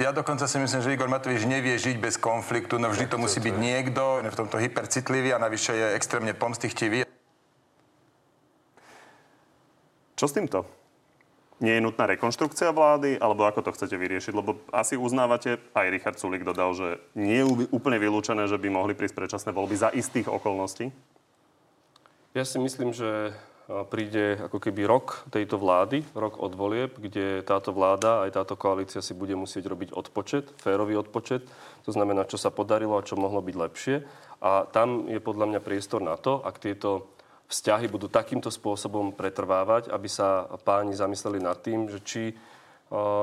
[0.00, 3.36] Ja dokonca si myslím, že Igor Matovič nevie žiť bez konfliktu, no vždy to musí
[3.36, 7.04] byť niekto, v tomto hypercitlivý a navyše je extrémne pomstichtivý.
[10.16, 10.79] Čo s týmto?
[11.60, 14.32] Nie je nutná rekonštrukcia vlády, alebo ako to chcete vyriešiť?
[14.32, 18.96] Lebo asi uznávate, aj Richard Sulik dodal, že nie je úplne vylúčené, že by mohli
[18.96, 20.88] prísť predčasné voľby za istých okolností?
[22.32, 23.36] Ja si myslím, že
[23.86, 28.98] príde ako keby rok tejto vlády, rok od volieb, kde táto vláda aj táto koalícia
[28.98, 31.46] si bude musieť robiť odpočet, férový odpočet.
[31.86, 33.96] To znamená, čo sa podarilo a čo mohlo byť lepšie.
[34.42, 37.14] A tam je podľa mňa priestor na to, ak tieto
[37.50, 42.22] vzťahy budú takýmto spôsobom pretrvávať, aby sa páni zamysleli nad tým, že či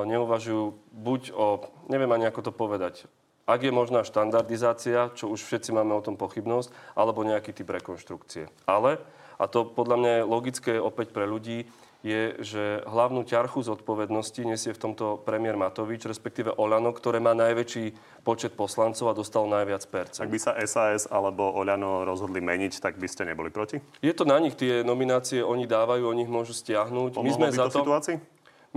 [0.08, 3.08] neuvažujú buď o, neviem ani ako to povedať,
[3.48, 8.52] ak je možná štandardizácia, čo už všetci máme o tom pochybnosť, alebo nejaký typ rekonštrukcie.
[8.68, 9.00] Ale,
[9.40, 11.64] a to podľa mňa je logické opäť pre ľudí,
[12.08, 17.92] je, že hlavnú ťarchu zodpovednosti nesie v tomto premiér Matovič, respektíve Olano, ktoré má najväčší
[18.24, 20.24] počet poslancov a dostal najviac percent.
[20.24, 23.84] Ak by sa SAS alebo Olano rozhodli meniť, tak by ste neboli proti?
[24.00, 27.20] Je to na nich, tie nominácie oni dávajú, oni ich môžu stiahnuť.
[27.20, 28.16] My sme by za to, situácii?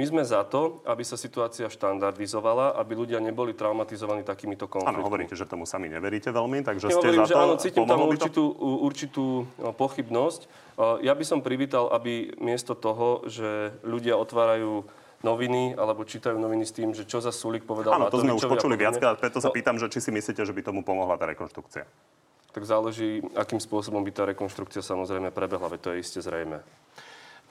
[0.00, 4.96] My sme za to, aby sa situácia štandardizovala, aby ľudia neboli traumatizovaní takýmito konfliktmi.
[4.96, 7.36] Áno, hovoríte, že tomu sami neveríte veľmi, takže Nehovorím, ste za to...
[7.36, 8.44] Áno, cítim tam určitú,
[8.80, 9.44] určitú
[9.76, 10.48] pochybnosť.
[11.04, 14.88] Ja by som privítal, aby miesto toho, že ľudia otvárajú
[15.20, 18.48] noviny alebo čítajú noviny s tým, že čo za Sulik povedal Áno, to sme už
[18.48, 21.28] počuli viackrát, preto sa No, pýtam, že či si myslíte, že by tomu pomohla tá
[21.28, 21.84] rekonštrukcia.
[22.56, 26.64] Tak záleží, akým spôsobom by tá rekonštrukcia samozrejme prebehla, veď to je iste zrejme.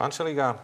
[0.02, 0.58] Pán Šeliga,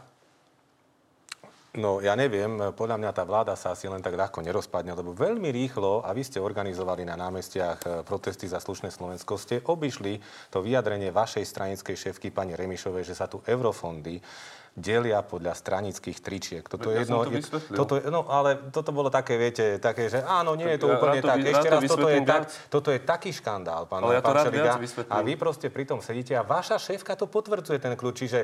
[1.78, 5.52] no ja neviem, podľa mňa tá vláda sa asi len tak ľahko nerozpadne, lebo veľmi
[5.52, 10.20] rýchlo, a vy ste organizovali na námestiach e, protesty za slušné Slovensko, ste obišli
[10.50, 14.20] to vyjadrenie vašej stranickej šéfky pani Remišovej, že sa tu eurofondy
[14.76, 16.64] delia podľa stranických tričiek.
[16.68, 20.12] Toto Ja je jedno, to je- toto je, no ale toto bolo také, viete, také,
[20.12, 21.38] že áno, nie je to ja úplne to tak.
[21.48, 24.46] Ešte raz, toto je, tak, toto je taký škandál, pán, Ale ja to pán rád
[24.52, 24.72] Šeliga.
[25.08, 28.28] A vy proste pri tom sedíte a vaša šéfka to potvrdzuje ten kľúč.
[28.28, 28.40] Čiže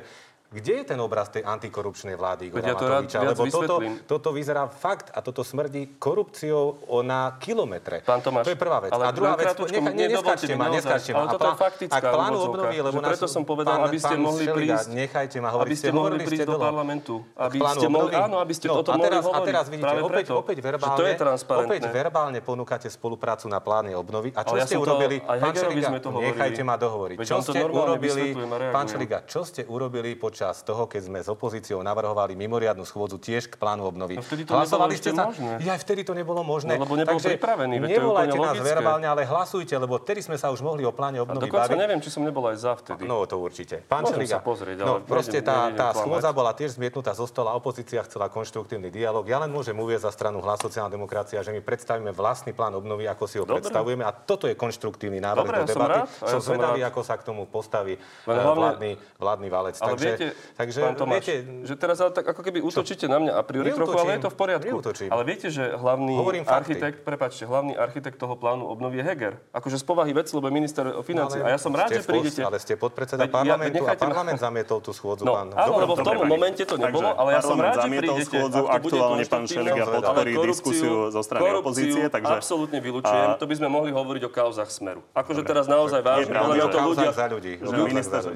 [0.51, 4.67] kde je ten obraz tej antikorupčnej vlády Igora ja to rád Lebo toto, toto vyzerá
[4.67, 8.03] fakt a toto smrdí korupciou na kilometre.
[8.03, 8.91] Pán Tomáš, to je prvá vec.
[8.91, 10.75] ale a druhá vec, nie, ne, mi ma, naozaj.
[10.75, 11.23] neskáčte ma.
[11.23, 14.43] Ale toto je faktická Ak plánu obnovy, lebo že preto som povedal, aby ste mohli
[14.43, 15.77] prísť- Nechajte ma Aby hovoriť.
[15.79, 17.13] ste mohli prísť do parlamentu.
[17.39, 19.39] Aby ste mohli, áno, aby ste no, o tom a mohli hovoriť.
[19.39, 19.95] A teraz vidíte,
[20.35, 21.71] opäť, verbálne, to je transparentné.
[21.71, 24.35] opäť verbálne ponúkate spoluprácu na pláne obnovy.
[24.35, 25.23] A čo ste urobili?
[25.23, 25.87] Pán Šeliga.
[25.95, 27.17] Nechajte ma dohovoriť.
[27.23, 28.35] Čo ste urobili,
[28.75, 33.45] pán Šeliga, čo ste urobili počas toho, keď sme s opozíciou navrhovali mimoriadnu schôdzu tiež
[33.45, 34.17] k plánu obnovy?
[34.17, 35.51] No vtedy to nebolo ešte možné.
[35.61, 36.73] Ja vtedy to nebolo možné.
[36.75, 38.65] No, lebo nebol Takže pripravený, Nevolajte nás logické.
[38.65, 41.77] verbálne, ale hlasujte, lebo vtedy sme sa už mohli o pláne A obnovy dokonca baviť.
[41.77, 43.05] neviem, či som nebol aj za vtedy.
[43.05, 43.85] No to určite.
[43.85, 47.29] Pán Môžem Šeliga, sa pozrieť, ale no proste tá, tá schôdza bola tiež zmietnutá zo
[47.29, 49.27] stola, opozícia chcela konštruktívny dialog.
[49.29, 53.05] Ja len môžem uvieť za stranu Hlas sociálna demokracia, že my predstavíme vlastný plán obnovy,
[53.05, 53.61] ako si ho Dobre.
[53.61, 55.91] predstavujeme a toto je konštruktívny návrh Dobre, do som debaty.
[55.91, 56.89] rád, a ja som zvedavý, rád.
[56.89, 59.75] ako sa k tomu postaví eh, vládny, vládny valec.
[59.77, 63.17] Ale takže, viete, takže pán Tomáš, viete, že teraz ale tak ako keby útočíte na
[63.17, 64.67] mňa a priori trochu, ale je to v poriadku.
[64.71, 65.09] Neútočím.
[65.09, 66.77] Ale viete, že hlavný Hovorím fakty.
[66.77, 69.33] architekt, prepačte, hlavný architekt toho plánu obnovy je Heger.
[69.51, 71.37] Akože z povahy veci, lebo je minister financí.
[71.37, 72.41] ale a ja som rád, že prídete.
[72.41, 75.23] Ale ste podpredseda Veď ja- parlamentu a parlament zamietol tú schôdzu.
[75.31, 75.53] No, pán.
[75.53, 78.37] áno, lebo v tom momente to nebolo, Takže ale ja som rád, že prídete.
[78.71, 83.37] aktuálne pán Šeliga podporí diskusiu zo strany opozície, takže- absolútne vylúčujem.
[83.37, 85.03] To by sme mohli hovoriť o kauzach Smeru.
[85.13, 87.11] Akože teraz naozaj vážne, ale to ľudia...
[87.11, 87.53] za ľudí.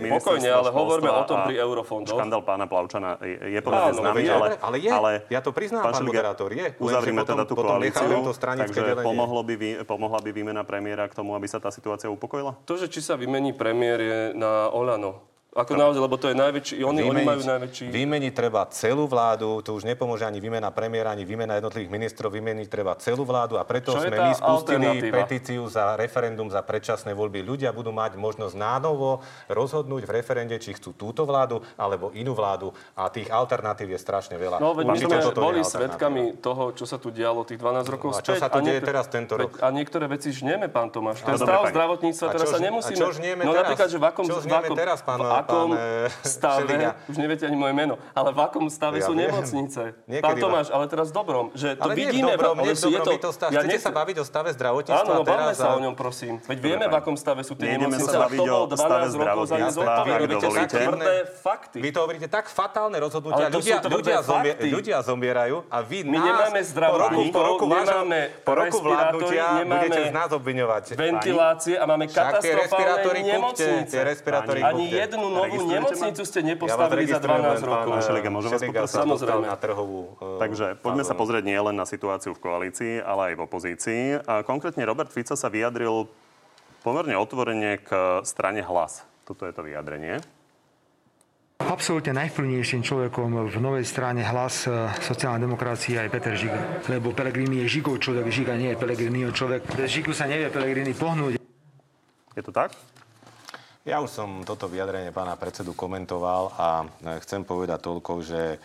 [0.05, 1.55] Pokojne, ale hovorme školstva o tom pri
[1.85, 2.17] eurofondoch.
[2.17, 5.19] Škandál pána Plavčana je, je pomerne Áno, známy, veď ale, ale je.
[5.29, 6.67] Ja to priznám, pán Šeliga, moderátor, je.
[6.81, 9.05] Uzavrime potom- teda tú potom koalíciu, to takže delenie.
[9.05, 9.55] pomohlo by,
[9.85, 12.57] pomohla by výmena premiéra k tomu, aby sa tá situácia upokojila?
[12.65, 15.34] To, že či sa vymení premiér je na Olano.
[15.55, 17.87] Ako naozaj, lebo to je najväčší, oni, oni majú najväčší...
[17.87, 22.67] Vymeniť treba celú vládu, to už nepomôže ani výmena premiéra, ani výmena jednotlivých ministrov, vymeniť
[22.67, 27.39] treba celú vládu a preto Čo sme my spustili petíciu za referendum za predčasné voľby.
[27.39, 32.75] Ľudia budú mať možnosť nánovo rozhodnúť v referende, či chcú túto vládu alebo inú vládu
[32.91, 34.59] a tých alternatív je strašne veľa.
[34.59, 38.19] No, veď my sme boli svetkami toho, čo sa tu dialo tých 12 rokov No
[38.19, 39.55] a čo sa tu deje niektor- teraz tento rok?
[39.63, 41.23] A niektoré veci žneme, pán Tomáš.
[41.23, 42.99] Ten dobre, stav zdravotníctva teraz sa nemusíme...
[43.07, 43.61] žnieme no teraz?
[43.63, 46.89] napríklad, že v akom, Čo žnieme teraz, pán- akom pán, stave, Šeliga?
[47.05, 49.29] už neviete ani moje meno, ale v akom stave Ja sú viem.
[49.29, 49.81] nemocnice.
[50.03, 52.31] Niekedy Pán Tomáš, ale teraz v dobrom, že to Ale nie v vidíme...
[52.33, 54.15] dobrom, nie ale v sú- je dobrom, vy to stav, ja chcete nechcem- sa baviť
[54.15, 56.33] o stave zdravotníctva Áno, no bavme sa o ňom, prosím.
[56.41, 58.09] Veď vieme, v akom stave sú tie Nejdeme nemocnice.
[58.11, 60.09] sa to bol o stave 12 rokov za ne zdravotníctva, zodpovedný.
[60.09, 60.65] ak Robíte dovolíte.
[60.67, 61.77] také tvrdé fakty.
[61.77, 63.47] Vy to hovoríte tak fatálne rozhodnutia.
[64.65, 70.83] Ľudia, zomierajú a vy My nás nemáme po roku, vládnutia budete z nás obviňovať.
[70.95, 73.87] ventilácie a máme katastrofálne nemocnice.
[73.87, 77.91] tie respirátory Ani jednu novú nemocnicu ste Ja nepostavili za registrujem 12 len pán rokov.
[78.07, 78.95] Šeliga, môžem vás poprosiť?
[79.03, 79.45] Samozrejme.
[79.51, 79.99] na trhovú...
[80.15, 84.01] eh, Takže poďme sa pozrieť nie len na situáciu v koalícii, ale aj v opozícii.
[84.23, 86.07] A konkrétne Robert Fico sa vyjadril
[86.81, 89.03] pomerne otvorene k strane hlas.
[89.27, 90.23] Toto je to vyjadrenie.
[91.55, 96.83] Absolútne najvplyvnejším človekom v novej strane hlas e, sociálna demokracia je Peter Žiga.
[96.91, 99.63] Lebo Pelegrini je Žigov človek, Žiga nie je Pelegriniho človek.
[99.71, 101.39] Bez Žigu sa nevie Pelegrini pohnúť.
[102.35, 102.75] Je to tak?
[103.85, 108.57] Ja už som toto vyjadrenie pána predsedu komentoval a e, chcem povedať toľko, že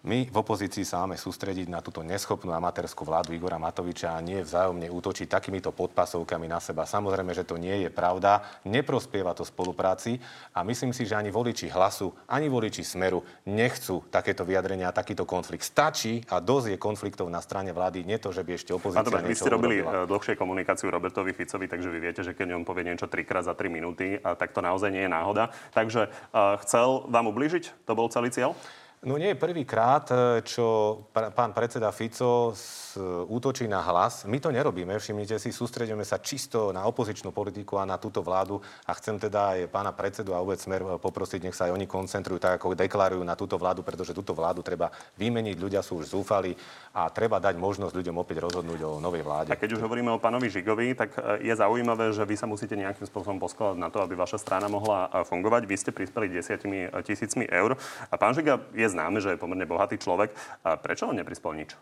[0.00, 4.40] my v opozícii sa máme sústrediť na túto neschopnú amatérskú vládu Igora Matoviča a nie
[4.40, 6.88] vzájomne útočiť takýmito podpasovkami na seba.
[6.88, 10.16] Samozrejme, že to nie je pravda, neprospieva to spolupráci
[10.56, 15.28] a myslím si, že ani voliči hlasu, ani voliči smeru nechcú takéto vyjadrenia a takýto
[15.28, 15.68] konflikt.
[15.68, 19.04] Stačí a dosť je konfliktov na strane vlády, nie to, že by ešte A opozícia
[19.04, 20.04] dobre, vy ste robili urobila.
[20.04, 23.52] eh, dlhšie komunikáciu Robertovi Ficovi, takže vy viete, že keď on povie niečo trikrát za
[23.52, 25.52] 3 minúty, a tak to naozaj nie je náhoda.
[25.76, 27.84] Takže uh, chcel vám ublížiť?
[27.84, 28.56] To bol celý cieľ?
[29.00, 33.00] No nie je prvýkrát, e, čo pán predseda Fico s,
[33.32, 34.28] útočí na hlas.
[34.28, 38.60] My to nerobíme, všimnite si, sústredíme sa čisto na opozičnú politiku a na túto vládu
[38.84, 41.88] a chcem teda aj pána predsedu a vôbec smer e, poprosiť, nech sa aj oni
[41.88, 46.12] koncentrujú tak, ako deklarujú na túto vládu, pretože túto vládu treba vymeniť, ľudia sú už
[46.12, 46.52] zúfali
[46.92, 49.48] a treba dať možnosť ľuďom opäť rozhodnúť o novej vláde.
[49.48, 52.76] A keď už hovoríme o pánovi Žigovi, tak e, je zaujímavé, že vy sa musíte
[52.76, 55.64] nejakým spôsobom poskladať na to, aby vaša strana mohla e, fungovať.
[55.64, 57.80] Vy ste prispeli desiatimi e, tisícmi eur.
[58.12, 60.34] A pán Žiga je je známe, že je pomerne bohatý človek.
[60.66, 61.78] A prečo on neprispel nič?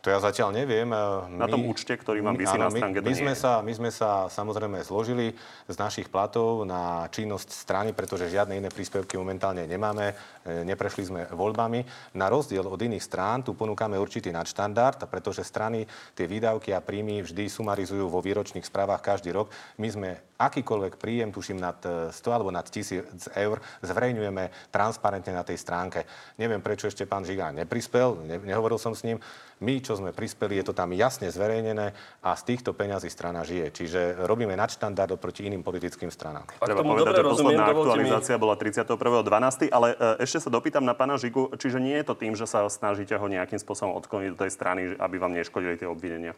[0.00, 0.88] To ja zatiaľ neviem.
[1.36, 4.32] Na tom účte, ktorý mám vysí na stránke, my, my, sme sa, my sme sa
[4.32, 5.36] samozrejme zložili
[5.68, 10.16] z našich platov na činnosť strany, pretože žiadne iné príspevky momentálne nemáme.
[10.40, 11.84] E, neprešli sme voľbami.
[12.16, 15.84] Na rozdiel od iných strán tu ponúkame určitý nadštandard, pretože strany
[16.16, 19.52] tie výdavky a príjmy vždy sumarizujú vo výročných správach každý rok.
[19.76, 20.10] My sme
[20.40, 26.08] akýkoľvek príjem, tuším nad 100 e, alebo nad 1000 eur, zverejňujeme transparentne na tej stránke.
[26.40, 29.20] Neviem, prečo ešte pán Žiga neprispel, ne, nehovoril som s ním.
[29.60, 31.92] My, čo sme prispeli, je to tam jasne zverejnené
[32.24, 33.68] a z týchto peňazí strana žije.
[33.76, 36.48] Čiže robíme nadštandard oproti iným politickým stranám.
[36.64, 38.40] Treba povedať, že posledná aktualizácia mi...
[38.40, 42.32] bola 31.12., ale e, ešte sa dopýtam na pána Žigu, čiže nie je to tým,
[42.32, 46.32] že sa snažíte ho nejakým spôsobom odkloniť do tej strany, aby vám neškodili tie obvinenia?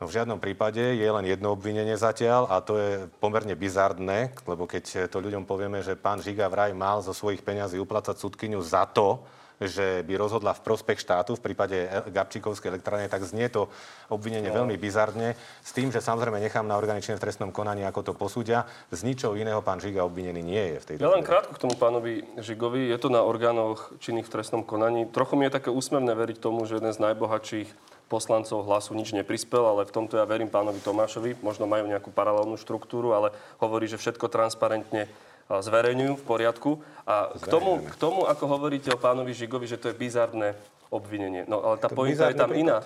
[0.00, 4.64] No v žiadnom prípade je len jedno obvinenie zatiaľ a to je pomerne bizardné, lebo
[4.64, 8.88] keď to ľuďom povieme, že pán Žiga vraj mal zo svojich peňazí uplácať súdkyňu za
[8.88, 9.20] to,
[9.60, 13.68] že by rozhodla v prospech štátu v prípade Gabčíkovskej elektrárne, tak znie to
[14.08, 14.64] obvinenie no.
[14.64, 15.36] veľmi bizarne.
[15.60, 18.64] S tým, že samozrejme nechám na orgány v trestnom konaní, ako to posúdia.
[18.88, 21.76] Z ničoho iného pán Žiga obvinený nie je v tejto Ja len krátko k tomu
[21.76, 22.88] pánovi Žigovi.
[22.88, 25.04] Je to na orgánoch činných v trestnom konaní.
[25.12, 27.68] Trochu mi je také úsmevné veriť tomu, že jeden z najbohatších
[28.10, 31.38] poslancov hlasu nič neprispel, ale v tomto ja verím pánovi Tomášovi.
[31.46, 33.30] Možno majú nejakú paralelnú štruktúru, ale
[33.62, 35.06] hovorí, že všetko transparentne
[35.46, 36.70] zverejňujú v poriadku.
[37.06, 40.58] A k tomu, k tomu, ako hovoríte o pánovi Žigovi, že to je bizarné
[40.90, 41.46] obvinenie.
[41.46, 42.66] No ale tá pointa je tam prípad.
[42.66, 42.78] iná.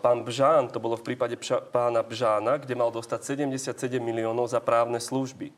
[0.00, 4.60] Pán Bžán, to bolo v prípade pša, pána Bžána, kde mal dostať 77 miliónov za
[4.60, 5.52] právne služby.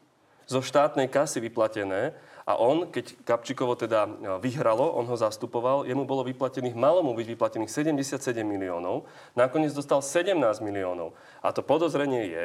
[0.46, 2.14] Zo štátnej kasy vyplatené.
[2.46, 4.06] A on, keď Kapčíkovo teda
[4.38, 9.02] vyhralo, on ho zastupoval, jemu bolo vyplatených, malo mu byť vyplatených 77 miliónov,
[9.34, 11.10] nakoniec dostal 17 miliónov.
[11.42, 12.44] A to podozrenie je,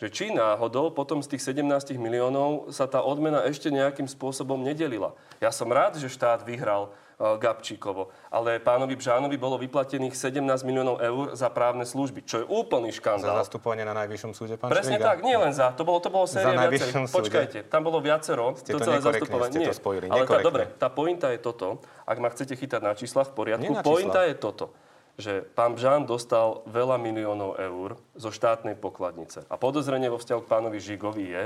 [0.00, 5.12] že či náhodou potom z tých 17 miliónov sa tá odmena ešte nejakým spôsobom nedelila.
[5.44, 6.90] Ja som rád, že štát vyhral e,
[7.20, 8.08] Gabčíkovo.
[8.32, 13.36] Ale pánovi Bžánovi bolo vyplatených 17 miliónov eur za právne služby, čo je úplný škandál.
[13.36, 15.12] Za zastupovanie na najvyššom súde, pán Presne Šviga.
[15.12, 15.76] tak, nie len za.
[15.76, 17.12] To bolo, to bolo séria viacerých.
[17.12, 18.56] Počkajte, tam bolo viacero.
[18.56, 19.52] Ste to, to celé zastupovanie.
[19.52, 20.06] Ste to spojili.
[20.08, 21.84] Ale tá, dobre, tá pointa je toto.
[22.08, 23.72] Ak ma chcete chytať na číslach, v poriadku.
[23.84, 24.72] Pointa je toto
[25.20, 29.44] že pán Bžán dostal veľa miliónov eur zo štátnej pokladnice.
[29.46, 31.42] A podozrenie vo vzťahu k pánovi Žigovi je,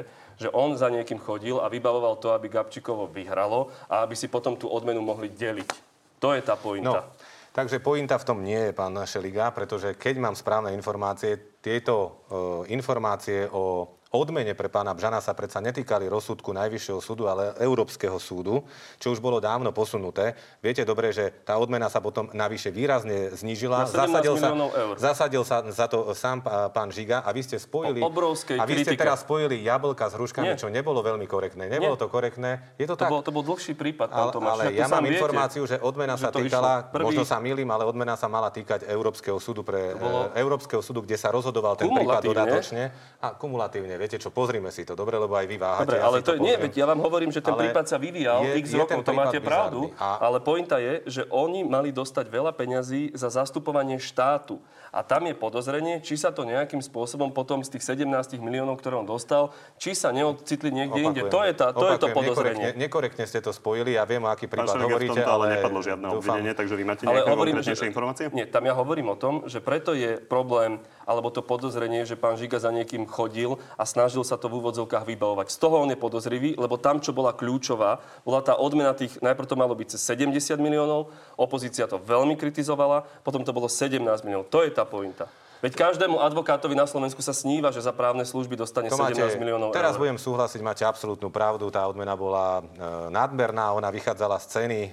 [0.47, 4.55] že on za niekým chodil a vybavoval to, aby Gabčíkovo vyhralo a aby si potom
[4.55, 5.71] tú odmenu mohli deliť.
[6.23, 7.05] To je tá pointa.
[7.05, 7.33] No.
[7.55, 12.75] Takže pointa v tom nie je, pán Šeliga, pretože keď mám správne informácie, tieto e,
[12.75, 18.63] informácie o odmene pre pána Bžana sa predsa netýkali rozsudku Najvyššieho súdu, ale Európskeho súdu,
[19.03, 20.39] čo už bolo dávno posunuté.
[20.63, 23.91] Viete dobre, že tá odmena sa potom navyše výrazne znížila.
[23.91, 24.95] Zasadil sa, eur.
[24.95, 27.99] zasadil sa za to sám pán Žiga a vy ste spojili...
[27.99, 30.61] O obrovskej a vy ste teraz spojili jablka s hruškami, Nie.
[30.61, 31.67] čo nebolo veľmi korektné.
[31.67, 32.03] Nebolo Nie.
[32.03, 32.51] to korektné.
[32.79, 33.11] Je to, to tak?
[33.11, 34.71] Bol, to bol dlhší prípad, pán Tomáš.
[34.71, 37.11] Ale ja mám informáciu, že odmena že sa týkala, prvý...
[37.11, 40.31] možno sa milím, ale odmena sa mala týkať Európskeho súdu pre bolo...
[40.37, 42.95] Európskeho súdu, kde sa rozhodoval ten prípad dodatočne.
[43.19, 45.89] A kumulatívne, viete čo, pozrime si to, dobre, lebo aj vy váhate.
[45.89, 47.97] Dobre, ale ja to, to nie, veď ja vám hovorím, že ten ale prípad sa
[47.97, 50.21] vyvíjal je, x je rokov, to máte pravdu, a...
[50.21, 54.61] ale pointa je, že oni mali dostať veľa peňazí za zastupovanie štátu.
[54.95, 59.03] A tam je podozrenie, či sa to nejakým spôsobom potom z tých 17 miliónov, ktoré
[59.03, 61.27] on dostal, či sa neodcitli niekde Opakujem.
[61.27, 61.35] inde.
[61.35, 62.71] To je, tá, to, je to podozrenie.
[62.71, 65.81] Nekorektne, nekorektne ste to spojili, ja viem, o aký prípad hovoríte, v tomto ale nepadlo
[65.83, 68.25] žiadne obvinenie, takže vy máte nejaké hovorím, konkrétnejšie informácie?
[68.31, 72.39] Nie, tam ja hovorím o tom, že preto je problém alebo to podozrenie, že pán
[72.39, 75.53] Žiga za niekým chodil a snažil sa to v úvodzovkách vybavovať.
[75.53, 79.49] Z toho on je podozrivý, lebo tam, čo bola kľúčová, bola tá odmena tých, najprv
[79.49, 84.49] to malo byť cez 70 miliónov, opozícia to veľmi kritizovala, potom to bolo 17 miliónov.
[84.49, 85.29] To je tá pointa.
[85.65, 89.41] Veď každému advokátovi na Slovensku sa sníva, že za právne služby dostane to 17 máte,
[89.41, 90.05] miliónov Teraz eur.
[90.05, 91.73] budem súhlasiť, máte absolútnu pravdu.
[91.73, 94.91] Tá odmena bola e, nadmerná, ona vychádzala z ceny e,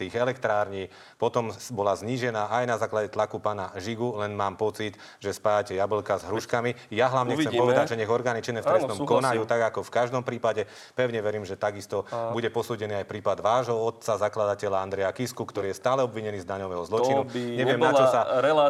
[0.00, 0.88] tých elektrární,
[1.20, 6.16] potom bola znížená aj na základe tlaku pána Žigu, len mám pocit, že spájate jablka
[6.16, 6.72] s hruškami.
[6.88, 7.52] Ja hlavne Uvidíme.
[7.52, 10.64] chcem povedať, že nech orgány činné v trestnom Áno, konajú tak ako v každom prípade.
[10.96, 12.32] Pevne verím, že takisto A...
[12.32, 16.80] bude posúdený aj prípad vášho otca, zakladateľa Andreja Kisku, ktorý je stále obvinený z daňového
[16.88, 17.28] zločinu.
[17.28, 18.20] To by neviem, na čo sa,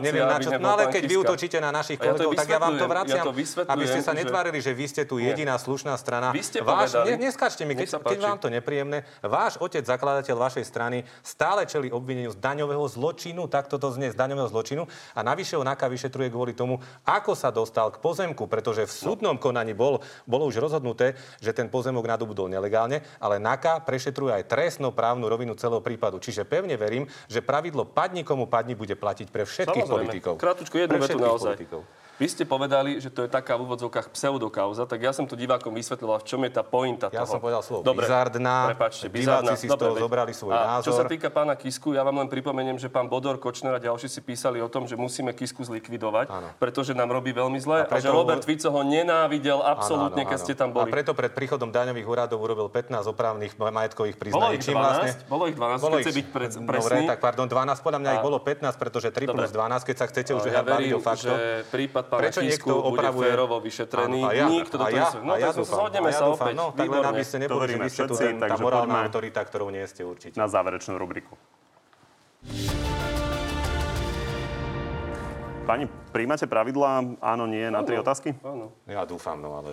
[0.02, 2.74] neviem, na čo, no ale keď vy útočíte na našich kolegov, ja tak ja vám
[2.80, 6.32] to vraciam, ja to aby ste sa netvárili, že vy ste tu jediná slušná strana.
[6.32, 9.04] Vy ste váš, ne, neskačte mi, keď, keď vám to nepríjemné.
[9.20, 14.16] Váš otec, zakladateľ vašej strany, stále čeli obvineniu z daňového zločinu, tak toto znie z
[14.16, 14.88] daňového zločinu.
[15.12, 19.36] A navyše ho NAKA vyšetruje kvôli tomu, ako sa dostal k pozemku, pretože v súdnom
[19.36, 21.12] konaní bol, bolo už rozhodnuté,
[21.44, 26.16] že ten pozemok nadobudol nelegálne, ale NAKA prešetruje aj trestnoprávnu rovinu celého prípadu.
[26.16, 30.08] Čiže pevne verím, že pravidlo padni komu padni bude platiť pre všetkých Samozrejme.
[30.08, 30.34] politikov.
[30.40, 31.58] Krátko jednu vetu naozaj.
[31.58, 31.82] Politikov.
[32.14, 35.70] Vy ste povedali, že to je taká v úvodzovkách pseudokauza, tak ja som to divákom
[35.70, 37.26] vysvetľoval, v čom je tá pointa Ja toho.
[37.28, 38.70] som povedal slovo Dobre, bizardná.
[38.70, 39.52] Prepačte, Diváci bizardná.
[39.54, 40.86] si z toho zobrali svoj a názor.
[40.86, 44.06] Čo sa týka pána Kisku, ja vám len pripomeniem, že pán Bodor, Kočner a ďalší
[44.06, 46.48] si písali o tom, že musíme Kisku zlikvidovať, Áno.
[46.56, 50.22] pretože nám robí veľmi zle a, A preto- že Robert Fico ho nenávidel absolútne, Áno,
[50.22, 50.44] áno, keď áno.
[50.44, 50.86] ste tam boli.
[50.86, 54.54] A preto pred príchodom daňových úradov urobil 15 opravných majetkových Bolo priznaní.
[54.54, 57.02] ich Čím vlastne- 12, bolo ich 12, keď chce byť pre, Dobre, presný.
[57.04, 59.42] tak pardon, 12, podľa mňa A- ich bolo 15, pretože 3 Dobre.
[59.42, 61.34] plus 12, keď sa chcete už ja verím, o faktoch.
[61.34, 63.24] že prípad pána Prečo Kisku niekto bude opravuje?
[63.26, 64.20] férovo vyšetrený.
[64.20, 66.14] Áno, a ja, Nikto do a toho ja, no, a ja tak dúfam, zhodneme ja
[66.14, 66.54] sa dúfam, opäť.
[66.54, 69.40] No, tak len aby ste To neboli, že vy ste tu ten, tá morálna autorita,
[69.42, 70.36] ktorou nie ste určite.
[70.36, 71.34] Na záverečnú rubriku.
[75.64, 78.36] Pani, príjmate pravidlá áno, nie na tri otázky?
[78.44, 78.68] Áno.
[78.84, 79.72] Ja dúfam, no ale...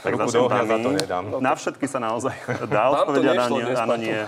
[0.00, 1.24] Tak Ruku do ohňa za to nedám.
[1.44, 2.34] Na všetky sa naozaj
[2.72, 4.18] dá nešlo áno, nie, áno, nie,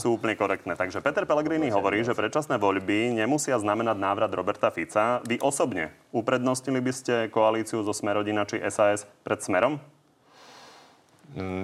[0.00, 0.74] sú úplne korektné.
[0.74, 5.20] Takže Peter Pellegrini hovorí, že predčasné voľby nemusia znamenať návrat Roberta Fica.
[5.28, 9.76] Vy osobne uprednostnili by ste koalíciu zo Smerodina či SAS pred Smerom?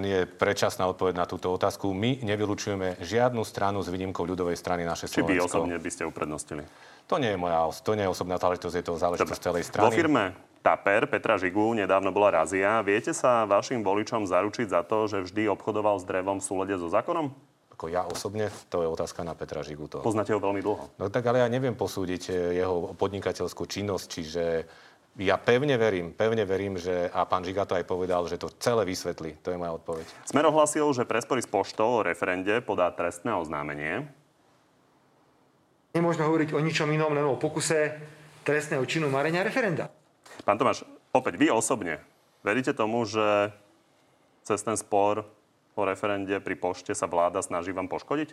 [0.03, 1.91] Je predčasná odpoveď na túto otázku.
[1.91, 5.67] My nevylučujeme žiadnu stranu s výnimkou ľudovej strany naše Či vy Slovensko.
[5.67, 6.63] osobne by ste uprednostili?
[7.07, 9.87] To nie je moja, to nie je osobná záležitosť, je to záležitosť celej strany.
[9.87, 12.83] Vo firme Taper Petra Žigu nedávno bola razia.
[12.83, 16.91] Viete sa vašim voličom zaručiť za to, že vždy obchodoval s drevom v súlade so
[16.91, 17.31] zákonom?
[17.71, 19.87] Ako ja osobne, to je otázka na Petra Žigu.
[19.87, 19.97] To.
[20.03, 20.99] Poznáte ho veľmi dlho.
[20.99, 24.43] No tak ale ja neviem posúdiť e, jeho podnikateľskú činnosť, čiže
[25.17, 28.83] ja pevne verím, pevne verím, že, a pán Žiga to aj povedal, že to celé
[28.83, 29.39] vysvetlí.
[29.45, 30.05] To je moja odpoveď.
[30.27, 34.09] Smer ohlasil, že pre spory s poštou o referende podá trestné oznámenie.
[35.97, 37.97] Nemôžeme hovoriť o ničom inom, len o pokuse
[38.45, 39.89] trestného činu marenia referenda.
[40.45, 41.97] Pán Tomáš, opäť vy osobne
[42.45, 43.49] veríte tomu, že
[44.45, 45.25] cez ten spor
[45.73, 48.29] o referende pri pošte sa vláda snaží vám poškodiť?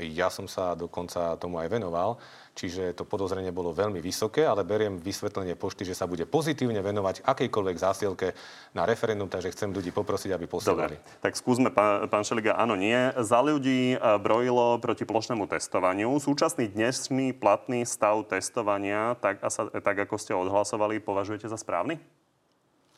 [0.00, 2.16] Ja som sa dokonca tomu aj venoval,
[2.56, 7.20] čiže to podozrenie bolo veľmi vysoké, ale beriem vysvetlenie pošty, že sa bude pozitívne venovať
[7.20, 8.32] akejkoľvek zásielke
[8.72, 10.96] na referendum, takže chcem ľudí poprosiť, aby posielali.
[10.96, 12.96] Dobre, tak skúsme, pán, pán Šeliga, áno, nie.
[13.20, 16.16] Za ľudí e, brojilo proti plošnému testovaniu.
[16.16, 22.00] Súčasný dnešný platný stav testovania, tak, a sa, tak ako ste odhlasovali, považujete za správny?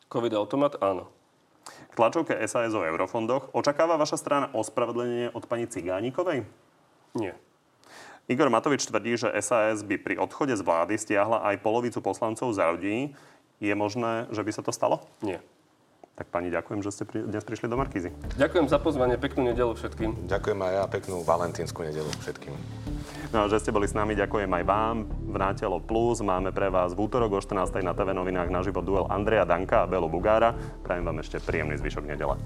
[0.07, 1.11] Covid automat, áno.
[1.91, 3.51] K tlačovke SAS o eurofondoch.
[3.51, 6.47] Očakáva vaša strana ospravedlenie od pani Cigánikovej?
[7.15, 7.33] Nie.
[8.25, 12.73] Igor Matovič tvrdí, že SAS by pri odchode z vlády stiahla aj polovicu poslancov za
[12.73, 13.13] ľudí.
[13.61, 15.05] Je možné, že by sa to stalo?
[15.21, 15.39] Nie.
[16.15, 18.07] Tak pani, ďakujem, že ste pri, dnes prišli do Markízy.
[18.39, 20.31] Ďakujem za pozvanie, peknú nedelu všetkým.
[20.31, 22.55] Ďakujem aj ja, peknú valentínsku nedelu všetkým.
[23.35, 24.95] No a že ste boli s nami, ďakujem aj vám.
[25.05, 27.83] V Nátelo Plus máme pre vás v útorok o 14.
[27.83, 30.55] na TV novinách naživo duel Andreja Danka a Belu Bugára.
[30.87, 32.39] Prajem vám ešte príjemný zvyšok nedele.